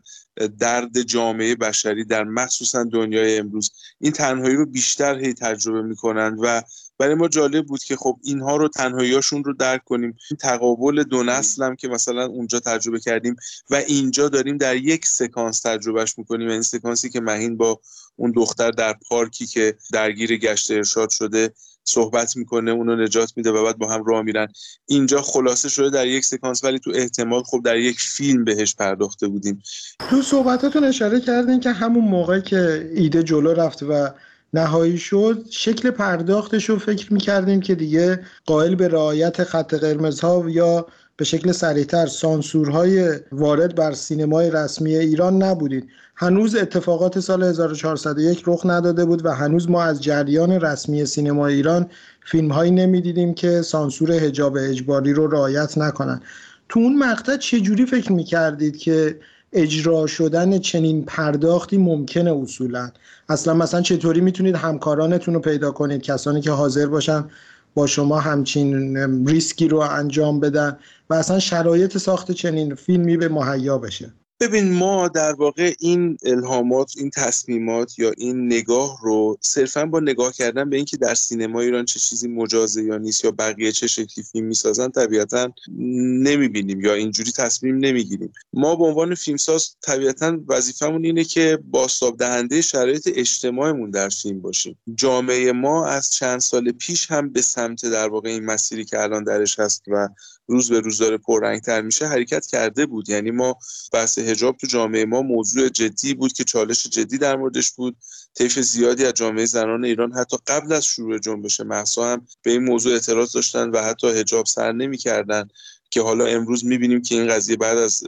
درد 0.60 1.02
جامعه 1.02 1.56
بشری 1.56 2.06
در 2.06 2.24
مخصوصا 2.24 2.84
دنیای 2.84 3.38
امروز. 3.38 3.72
این 4.00 4.12
تنهایی 4.12 4.56
رو 4.56 4.66
بیشتر 4.66 5.20
هی 5.20 5.34
تجربه 5.34 5.82
می‌کنن 5.82 6.38
و 6.42 6.62
برای 6.98 7.16
ما 7.16 7.28
جالب 7.28 7.66
بود 7.66 7.84
که 7.84 7.96
خب 7.96 8.18
اینها 8.24 8.56
رو 8.56 8.68
تنهاییاشون 8.68 9.44
رو 9.44 9.54
درک 9.54 9.84
کنیم. 9.84 10.18
این 10.32 10.38
تقابل 10.38 11.04
دو 11.04 11.24
نسل 11.24 11.64
هم 11.64 11.76
که 11.76 11.88
مثلا 11.88 12.26
اونجا 12.26 12.60
تجربه 12.60 13.00
کردیم 13.00 13.36
و 13.70 13.76
اینجا 13.76 14.30
داریم 14.30 14.58
در 14.58 14.76
یک 14.76 15.06
سکانس 15.06 15.62
تجربهش 15.62 16.18
می‌کنیم. 16.18 16.50
این 16.50 16.62
سکانسی 16.62 17.10
که 17.10 17.22
مهین 17.22 17.58
با 17.58 17.80
اون 18.16 18.32
دختر 18.32 18.72
در 18.72 18.96
پارکی 19.10 19.46
که 19.46 19.76
درگیر 19.94 20.38
گشت 20.38 20.72
ارشاد 20.72 21.10
شده 21.10 21.54
صحبت 21.84 22.38
می‌کنه 22.38 22.72
اونو 22.72 22.96
نجات 22.96 23.34
میده 23.36 23.52
و 23.52 23.64
بعد 23.64 23.78
با 23.78 23.94
هم 23.94 24.04
راه 24.04 24.22
میرن. 24.22 24.48
اینجا 24.86 25.22
خلاصه 25.22 25.70
شده 25.70 25.90
در 25.90 26.08
یک 26.08 26.26
سکانس 26.26 26.64
ولی 26.64 26.80
تو 26.80 26.92
احتمال 26.96 27.44
خب 27.44 27.62
در 27.66 27.78
یک 27.78 28.00
فیلم 28.00 28.44
بهش 28.44 28.76
پرداخته 28.76 29.28
بودیم. 29.28 29.62
تو 30.10 30.22
صحبتاتون 30.22 30.84
اشاره 30.84 31.20
کردین 31.20 31.60
که 31.60 31.72
همون 31.72 32.04
موقع 32.04 32.40
که 32.40 32.92
ایده 32.96 33.24
جلو 33.24 33.54
رفت 33.54 33.84
و 33.84 34.10
نهایی 34.56 34.98
شد 34.98 35.46
شکل 35.50 35.92
پرداختش 35.92 36.70
رو 36.70 36.80
فکر 36.80 37.14
می‌کردیم 37.14 37.60
که 37.62 37.76
دیگه 37.76 38.20
قائل 38.46 38.76
به 38.76 38.88
رعایت 38.88 39.44
خط 39.44 39.74
قرمزها 39.74 40.50
یا 40.50 40.86
به 41.18 41.26
شکل 41.26 41.52
سریعتر 41.52 42.06
سانسورهای 42.06 43.20
وارد 43.32 43.76
بر 43.76 43.94
سینمای 43.94 44.52
رسمی 44.52 44.96
ایران 44.96 45.44
نبودید. 45.44 45.88
هنوز 46.16 46.56
اتفاقات 46.56 47.20
سال 47.20 47.44
1401 47.44 48.44
رخ 48.48 48.66
نداده 48.66 49.06
بود 49.06 49.26
و 49.26 49.30
هنوز 49.30 49.70
ما 49.70 49.84
از 49.84 50.04
جریان 50.04 50.52
رسمی 50.52 51.06
سینما 51.06 51.48
ایران 51.48 51.90
فیلم 52.26 52.52
هایی 52.52 52.72
نمی‌دیدیم 52.72 53.34
که 53.34 53.62
سانسور 53.62 54.12
هجاب 54.12 54.58
اجباری 54.60 55.14
رو 55.14 55.28
رعایت 55.28 55.78
نکنن. 55.78 56.22
تو 56.70 56.80
اون 56.80 56.98
مقطع 56.98 57.38
چجوری 57.38 57.86
فکر 57.86 58.12
می‌کردید 58.12 58.78
که 58.78 59.20
اجرا 59.54 60.08
شدن 60.08 60.60
چنین 60.60 61.06
پرداختی 61.06 61.78
ممکنه 61.78 62.34
اصولا. 62.34 62.92
اصلا 63.30 63.54
مثلا 63.54 63.82
چطوری 63.82 64.22
می‌تونید 64.22 64.56
همکارانتون 64.56 65.34
رو 65.34 65.40
پیدا 65.40 65.72
کنید؟ 65.72 66.02
کسانی 66.02 66.42
که 66.42 66.52
حاضر 66.52 66.88
باشن 66.88 67.30
با 67.74 67.88
شما 67.88 68.20
همچین 68.20 68.98
ریسکی 69.28 69.68
رو 69.68 69.78
انجام 69.80 70.40
بدن 70.40 70.78
و 71.10 71.14
اصلا 71.14 71.40
شرایط 71.40 71.98
ساخت 71.98 72.32
چنین 72.32 72.76
فیلمی 72.76 73.18
به 73.18 73.30
مهیا 73.30 73.78
بشه. 73.78 74.14
ببین 74.40 74.74
ما 74.74 75.08
در 75.08 75.34
واقع 75.34 75.74
این 75.80 76.18
الهامات 76.24 76.94
این 76.98 77.10
تصمیمات 77.10 78.00
یا 78.00 78.12
این 78.18 78.46
نگاه 78.46 79.00
رو 79.02 79.38
صرفا 79.42 79.86
با 79.86 80.00
نگاه 80.00 80.34
کردن 80.34 80.70
به 80.70 80.76
اینکه 80.76 80.98
در 80.98 81.16
سینما 81.16 81.62
ایران 81.62 81.86
چه 81.86 82.00
چیزی 82.00 82.28
مجازه 82.28 82.84
یا 82.84 82.98
نیست 82.98 83.26
یا 83.26 83.32
بقیه 83.32 83.72
چه 83.72 83.88
شکلی 83.88 84.24
فیلم 84.32 84.46
می‌سازن 84.46 84.90
طبیعتا 84.90 85.54
نمی‌بینیم 85.78 86.82
یا 86.82 86.94
اینجوری 86.94 87.32
تصمیم 87.32 87.78
نمی‌گیریم. 87.78 88.34
ما 88.54 88.76
به 88.76 88.84
عنوان 88.84 89.16
فیلمساز 89.16 89.76
طبیعتا 89.82 90.38
وظیفمون 90.48 91.06
اینه 91.06 91.24
که 91.24 91.60
باستاب 91.72 92.18
دهنده 92.18 92.62
شرایط 92.62 93.10
اجتماعمون 93.14 93.90
در 93.90 94.10
فیلم 94.10 94.42
باشیم. 94.42 94.78
جامعه 94.96 95.52
ما 95.52 95.88
از 95.88 96.10
چند 96.10 96.40
سال 96.40 96.72
پیش 96.72 97.12
هم 97.12 97.30
به 97.30 97.42
سمت 97.42 97.86
در 97.86 98.08
واقع 98.08 98.30
این 98.30 98.46
مسیری 98.46 98.86
که 98.86 99.02
الان 99.02 99.24
درش 99.24 99.60
هست 99.60 99.84
و 99.88 100.10
روز 100.48 100.72
به 100.72 100.80
روز 100.80 100.98
داره 100.98 101.18
پررنگتر 101.18 101.82
میشه 101.82 102.08
حرکت 102.08 102.46
کرده 102.46 102.86
بود. 102.86 103.10
یعنی 103.10 103.32
ما 103.32 103.58
بحث 103.94 104.18
هجاب 104.20 104.58
تو 104.58 104.68
جامعه 104.68 105.06
ما 105.06 105.22
موضوع 105.22 105.70
جدی 105.70 106.14
بود 106.14 106.34
که 106.34 106.44
چالش 106.44 106.88
جدی 106.88 107.18
در 107.18 107.36
موردش 107.36 107.72
بود. 107.72 107.98
طیف 108.36 108.60
زیادی 108.60 109.06
از 109.06 109.14
جامعه 109.14 109.46
زنان 109.46 109.86
ایران 109.86 110.14
حتی 110.14 110.38
قبل 110.48 110.74
از 110.74 110.86
شروع 110.86 111.20
جنبش 111.20 111.60
محسا 111.62 112.14
هم 112.14 112.28
به 112.42 112.52
این 112.52 112.64
موضوع 112.64 112.94
اعتراض 112.94 113.32
داشتن 113.32 113.70
و 113.70 113.82
حتی 113.84 114.08
هجاب 114.08 114.46
سر 114.46 114.72
نمی‌کردن. 114.72 115.48
که 115.96 116.02
حالا 116.02 116.26
امروز 116.26 116.66
می‌بینیم 116.66 117.02
که 117.02 117.16
این 117.16 117.28
قضیه 117.28 117.56
بعد 117.56 117.78
از 117.78 118.04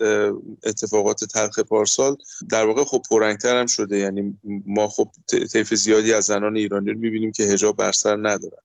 اتفاقات 0.63 1.23
تلخ 1.23 1.59
پارسال 1.59 2.15
در 2.49 2.65
واقع 2.65 2.83
خب 2.83 3.01
پررنگتر 3.09 3.59
هم 3.59 3.65
شده. 3.65 3.97
یعنی 3.97 4.37
ما 4.65 4.87
خب 4.87 5.09
طیف 5.51 5.73
زیادی 5.73 6.13
از 6.13 6.25
زنان 6.25 6.57
ایرانی 6.57 6.91
رو 6.91 6.99
می‌بینیم 6.99 7.31
که 7.31 7.43
هجاب 7.43 7.77
بر 7.77 7.91
سر 7.91 8.15
ندارن. 8.15 8.57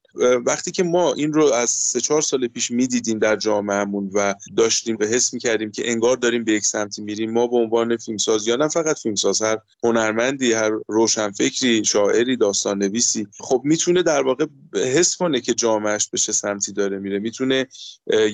وقتی 0.46 0.70
که 0.70 0.82
ما 0.82 1.12
این 1.12 1.32
رو 1.32 1.52
از 1.52 1.70
سه 1.70 2.00
چهار 2.00 2.22
سال 2.22 2.48
پیش 2.48 2.70
می‌دیدیم 2.70 3.18
در 3.18 3.36
جامعهمون 3.36 4.10
و 4.14 4.34
داشتیم 4.56 4.96
به 4.96 5.06
حس 5.06 5.34
می‌کردیم 5.34 5.70
که 5.70 5.90
انگار 5.90 6.16
داریم 6.16 6.44
به 6.44 6.52
یک 6.52 6.64
سمتی 6.64 7.02
میریم 7.02 7.30
ما 7.30 7.46
به 7.46 7.56
عنوان 7.56 7.96
فیلمساز 7.96 8.46
یا 8.46 8.56
نه 8.56 8.68
فقط 8.68 8.98
فیلمساز 8.98 9.42
هر 9.42 9.58
هنرمندی 9.84 10.52
هر 10.52 10.70
روشنفکری 10.88 11.84
شاعری 11.84 12.36
داستان 12.36 12.78
نویسی 12.78 13.26
خب 13.40 13.62
می‌تونه 13.64 14.02
در 14.02 14.22
واقع 14.22 14.46
حس 14.74 15.16
کنه 15.16 15.40
که 15.40 15.54
جامعهش 15.54 16.08
به 16.08 16.18
چه 16.18 16.32
سمتی 16.32 16.72
داره 16.72 16.98
میره. 16.98 17.18
می‌تونه 17.18 17.66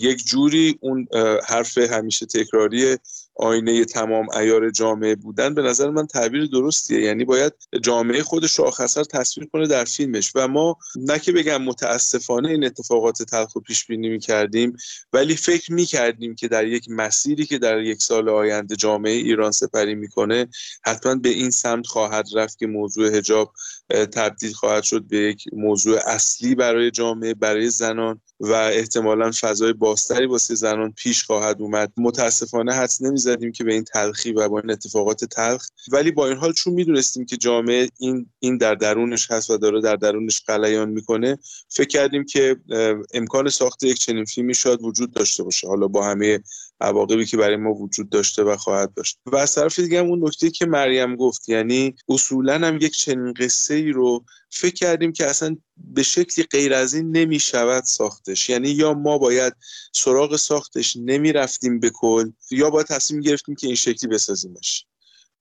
یک 0.01 0.25
جوری 0.27 0.78
اون 0.81 1.09
حرف 1.49 1.79
همیشه 1.79 2.27
تکراری 2.27 2.99
آینه 3.39 3.85
تمام 3.85 4.27
ایار 4.31 4.71
جامعه 4.71 5.15
بودن 5.15 5.55
به 5.55 5.63
نظر 5.63 5.91
من 5.91 6.07
تعبیر 6.07 6.47
درستیه. 6.47 7.01
یعنی 7.01 7.25
باید 7.25 7.53
جامعه 7.83 8.23
خودش 8.23 8.59
رو 8.59 8.65
آخر 8.65 8.87
تصویر 8.87 9.49
کنه 9.53 9.67
در 9.67 9.85
فیلمش. 9.85 10.33
و 10.35 10.49
ما 10.49 10.77
نه 10.97 11.19
که 11.19 11.33
بگم 11.33 11.63
متاسفانه 11.63 12.49
این 12.49 12.65
اتفاقات 12.65 13.23
تلخ 13.23 13.57
و 13.57 13.61
پیش 13.61 13.87
بینی 13.87 14.09
می‌کردیم 14.09 14.77
ولی 15.13 15.37
فکر 15.37 15.73
می‌کردیم 15.73 16.35
که 16.35 16.49
در 16.49 16.67
یک 16.67 16.85
مسیری 16.89 17.47
که 17.47 17.59
در 17.59 17.81
یک 17.81 18.03
سال 18.03 18.29
آینده 18.29 18.77
جامعه 18.77 19.13
ایران 19.13 19.51
سپری 19.51 19.95
می‌کنه 19.95 20.47
حتما 20.85 21.15
به 21.15 21.29
این 21.29 21.51
سمت 21.51 21.87
خواهد 21.87 22.27
رفت 22.35 22.59
که 22.59 22.67
موضوع 22.67 23.17
هجاب 23.17 23.53
تبدیل 23.89 24.53
خواهد 24.53 24.83
شد 24.83 25.03
به 25.03 25.17
یک 25.17 25.45
موضوع 25.53 25.99
اصلی 26.07 26.55
برای 26.55 26.91
جامعه 26.91 27.35
برای 27.35 27.71
زنان 27.71 28.21
و 28.41 28.53
احتمالا 28.53 29.31
فضای 29.41 29.73
باستری 29.73 30.27
واسه 30.27 30.55
زنان 30.55 30.93
پیش 30.93 31.25
خواهد 31.25 31.63
اومد. 31.63 31.93
متاسفانه 31.97 32.73
حدس 32.73 33.03
نمی‌زدیم 33.29 33.53
که 33.53 33.65
به 33.65 33.75
این 33.75 33.85
تلخی 33.85 34.33
و 34.33 34.49
با 34.49 34.61
این 34.61 34.71
اتفاقات 34.71 35.25
تلخ. 35.25 35.69
ولی 35.93 36.11
با 36.11 36.29
این 36.29 36.37
حال 36.37 36.53
چون 36.53 36.73
می‌دونستیم 36.75 37.27
که 37.27 37.37
جامعه 37.37 37.89
این 37.99 38.27
این 38.39 38.57
در 38.57 38.75
درونش 38.75 39.31
هست 39.31 39.51
و 39.51 39.59
داره 39.59 39.81
در 39.81 39.97
درونش 39.97 40.43
قلیان 40.47 40.89
می‌کنه 40.89 41.39
فکر 41.69 41.89
کردیم 41.89 42.25
که 42.25 42.57
امکان 43.15 43.49
ساخت 43.49 43.83
یک 43.83 43.99
چنین 43.99 44.25
فیلمی 44.25 44.55
شاید 44.55 44.83
وجود 44.83 45.13
داشته 45.13 45.43
باشه. 45.43 45.69
حالا 45.69 45.89
با 45.89 46.05
همه 46.05 46.41
عواقبی 46.81 47.27
که 47.27 47.37
برای 47.37 47.57
ما 47.57 47.75
وجود 47.75 48.09
داشته 48.09 48.43
و 48.43 48.57
خواهد 48.57 48.95
داشت. 48.95 49.19
و 49.27 49.37
از 49.37 49.55
طرف 49.55 49.79
دیگه 49.79 49.99
اون 49.99 50.25
نکته 50.27 50.51
که 50.51 50.67
مریم 50.67 51.17
گفت 51.17 51.49
یعنی 51.49 51.95
اصولا 52.09 52.55
هم 52.55 52.77
یک 52.77 52.93
چنین 52.93 53.33
قصه 53.33 53.75
ای 53.75 53.93
رو 53.93 54.25
فکر 54.51 54.75
کردیم 54.75 55.13
که 55.13 55.27
اصلا 55.27 55.57
به 55.77 56.03
شکلی 56.03 56.45
غیر 56.51 56.75
از 56.75 56.95
این 56.95 57.17
نمی 57.17 57.41
شود 57.41 57.85
ساختش. 57.85 58.49
یعنی 58.49 58.69
یا 58.69 58.95
ما 58.95 59.19
باید 59.19 59.53
سراغ 59.93 60.37
ساختش 60.37 60.97
نمی 61.05 61.33
رفتیم 61.33 61.81
به 61.81 61.91
کل 61.91 62.31
یا 62.51 62.71
باید 62.71 62.87
تصمیم 62.87 63.21
گرفتیم 63.21 63.55
که 63.55 63.67
این 63.67 63.77
شکلی 63.77 64.11
بسازیمش. 64.11 64.88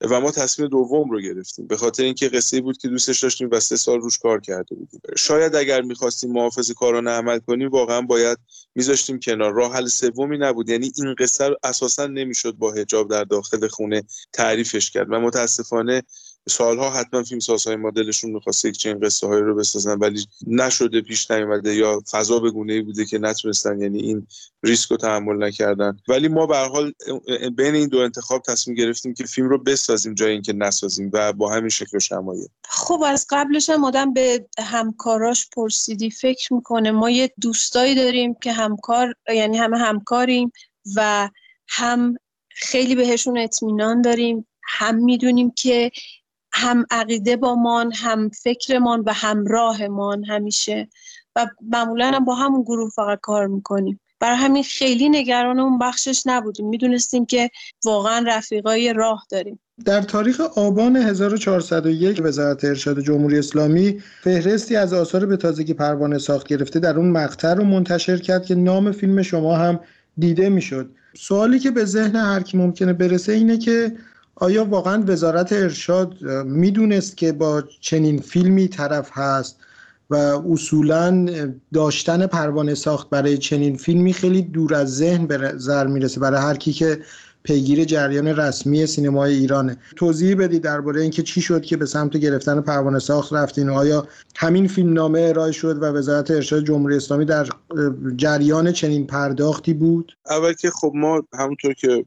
و 0.00 0.20
ما 0.20 0.30
تصمیم 0.30 0.68
دوم 0.68 1.10
رو 1.10 1.20
گرفتیم. 1.20 1.66
به 1.66 1.76
خاطر 1.76 2.02
اینکه 2.02 2.28
قصه 2.28 2.60
بود 2.60 2.78
که 2.78 2.88
دوستش 2.88 3.22
داشتیم 3.22 3.48
و 3.52 3.60
سه 3.60 3.76
سال 3.76 4.00
روش 4.00 4.18
کار 4.18 4.40
کرده 4.40 4.74
بودیم. 4.74 5.00
شاید 5.16 5.54
اگر 5.54 5.82
می‌خواستیم 5.82 6.32
محافظ 6.32 6.70
کارانه 6.70 7.10
عمل 7.10 7.38
کنیم 7.38 7.68
واقعا 7.68 8.00
باید 8.00 8.38
میذاشتیم 8.74 9.20
کنار. 9.20 9.52
راه 9.52 9.74
حل 9.74 9.86
سومی 9.86 10.38
نبود. 10.38 10.68
یعنی 10.68 10.92
این 10.96 11.14
قصه 11.18 11.56
اساسا 11.62 12.06
نمی‌شد 12.06 12.52
با 12.52 12.72
حجاب 12.72 13.10
در 13.10 13.24
داخل 13.24 13.68
خونه 13.68 14.02
تعریفش 14.32 14.90
کرد. 14.90 15.06
و 15.10 15.20
متاسفانه 15.20 16.02
سالها 16.48 16.90
حتما 16.90 17.22
فیلم 17.22 17.40
سازهای 17.40 17.76
ما 17.76 17.90
دلشون 17.90 18.30
می‌خواست 18.30 18.64
یک 18.64 18.76
چنین 18.76 19.00
قصه 19.00 19.26
هایی 19.26 19.42
رو 19.42 19.54
بسازن 19.54 19.98
ولی 19.98 20.26
نشده 20.46 21.00
پیش 21.00 21.30
نیومده 21.30 21.74
یا 21.74 22.02
فضا 22.10 22.38
به 22.38 22.50
گونه 22.50 22.72
ای 22.72 22.82
بوده 22.82 23.04
که 23.04 23.18
نتونستن 23.18 23.80
یعنی 23.80 24.02
این 24.02 24.26
ریسک 24.62 24.90
رو 24.90 24.96
تحمل 24.96 25.44
نکردن. 25.44 25.96
ولی 26.08 26.28
ما 26.28 26.46
به 26.46 26.56
حال 26.56 26.92
بین 27.56 27.74
این 27.74 27.88
دو 27.88 27.98
انتخاب 27.98 28.42
تصمیم 28.42 28.76
گرفتیم 28.76 29.14
که 29.14 29.24
فیلم 29.24 29.48
رو 29.48 29.58
بسازیم 29.58 30.14
جای 30.14 30.32
اینکه 30.32 30.52
نسازیم 30.52 31.10
و 31.12 31.32
با 31.32 31.52
همین 31.52 31.68
شکل 31.68 31.96
و 31.96 32.00
شمایل. 32.00 32.46
خب 32.64 33.02
از 33.06 33.26
قبلش 33.30 33.70
هم 33.70 33.84
آدم 33.84 34.12
به 34.12 34.46
همکاراش 34.58 35.48
پرسیدی 35.56 36.10
فکر 36.10 36.54
می‌کنه. 36.54 36.90
ما 36.90 37.10
یه 37.10 37.32
دوستایی 37.40 37.94
داریم 37.94 38.34
که 38.34 38.52
همکار 38.52 39.14
یعنی 39.34 39.58
همه 39.58 39.78
همکاریم 39.78 40.52
و 40.96 41.30
هم 41.68 42.14
خیلی 42.50 42.94
بهشون 42.94 43.38
اطمینان 43.38 44.02
داریم. 44.02 44.46
هم 44.62 44.94
می‌دونیم 44.94 45.50
که 45.50 45.90
هم 46.58 46.84
عقیده 46.90 47.36
با 47.36 47.54
من 47.54 47.90
هم 47.94 48.28
فکرمان 48.28 49.02
و 49.06 49.12
همراهمان 49.14 50.24
همیشه. 50.24 50.88
و 51.36 51.46
معمولا 51.72 52.10
هم 52.10 52.24
با 52.24 52.34
همون 52.34 52.62
گروه 52.62 52.90
فقط 52.90 53.18
کار 53.22 53.46
می‌کنیم. 53.46 54.00
برای 54.20 54.36
همین 54.36 54.62
خیلی 54.62 55.08
نگران 55.08 55.60
اون 55.60 55.78
بخشش 55.78 56.22
نبودیم. 56.26 56.68
می‌دونستیم 56.68 57.26
که 57.26 57.50
واقعا 57.84 58.24
رفیقای 58.28 58.92
راه 58.92 59.26
داریم. 59.30 59.60
در 59.84 60.02
تاریخ 60.02 60.40
آبان 60.40 60.96
1401 60.96 62.20
وزارت 62.24 62.64
ارشاد 62.64 63.00
جمهوری 63.00 63.38
اسلامی 63.38 64.02
فهرستی 64.22 64.76
از 64.76 64.92
آثار 64.92 65.26
به 65.26 65.36
تازگی 65.36 65.74
پروانه 65.74 66.18
ساخت 66.18 66.46
گرفته 66.48 66.80
در 66.80 66.96
اون 66.96 67.10
مقطع 67.10 67.54
رو 67.54 67.64
منتشر 67.64 68.16
کرد 68.16 68.46
که 68.46 68.54
نام 68.54 68.92
فیلم 68.92 69.22
شما 69.22 69.56
هم 69.56 69.80
دیده 70.18 70.48
می‌شد. 70.48 70.90
سوالی 71.16 71.58
که 71.58 71.70
به 71.70 71.84
ذهن 71.84 72.16
هر 72.16 72.40
کی 72.40 72.58
ممکنه 72.58 72.92
برسه 72.92 73.32
اینه 73.32 73.58
که 73.58 73.92
آیا 74.40 74.64
واقعا 74.64 75.04
وزارت 75.06 75.52
ارشاد 75.52 76.22
می‌دونست 76.44 77.16
که 77.16 77.32
با 77.32 77.62
چنین 77.80 78.20
فیلمی 78.20 78.68
طرف 78.68 79.10
هست 79.12 79.60
و 80.10 80.16
اصولا 80.50 81.26
داشتن 81.74 82.26
پروانه 82.26 82.74
ساخت 82.74 83.10
برای 83.10 83.38
چنین 83.38 83.76
فیلمی 83.76 84.12
خیلی 84.12 84.42
دور 84.42 84.74
از 84.74 84.96
ذهن 84.96 85.26
به 85.26 85.38
نظر 85.38 85.86
می‌رسه؟ 85.86 86.20
برای 86.20 86.40
هر 86.40 86.56
کی 86.56 86.72
که 86.72 87.00
پیگیر 87.42 87.84
جریان 87.84 88.26
رسمی 88.26 88.86
سینمای 88.86 89.34
ایرانه. 89.34 89.76
توضیح 89.96 90.34
بدید 90.34 90.62
درباره 90.62 91.02
اینکه 91.02 91.22
چی 91.22 91.40
شد 91.40 91.62
که 91.62 91.76
به 91.76 91.86
سمت 91.86 92.16
گرفتن 92.16 92.60
پروانه 92.60 92.98
ساخت 92.98 93.32
رفتین 93.32 93.68
آیا 93.68 94.08
همین 94.36 94.68
فیلم 94.68 94.92
نامه 94.92 95.20
ارائه 95.20 95.52
شد 95.52 95.82
و 95.82 95.84
وزارت 95.84 96.30
ارشاد 96.30 96.64
جمهوری 96.64 96.96
اسلامی 96.96 97.24
در 97.24 97.48
جریان 98.16 98.72
چنین 98.72 99.06
پرداختی 99.06 99.74
بود؟ 99.74 100.12
اول 100.30 100.52
که 100.52 100.70
خب 100.70 100.92
ما 100.94 101.22
همونطور 101.38 101.74
که 101.74 102.04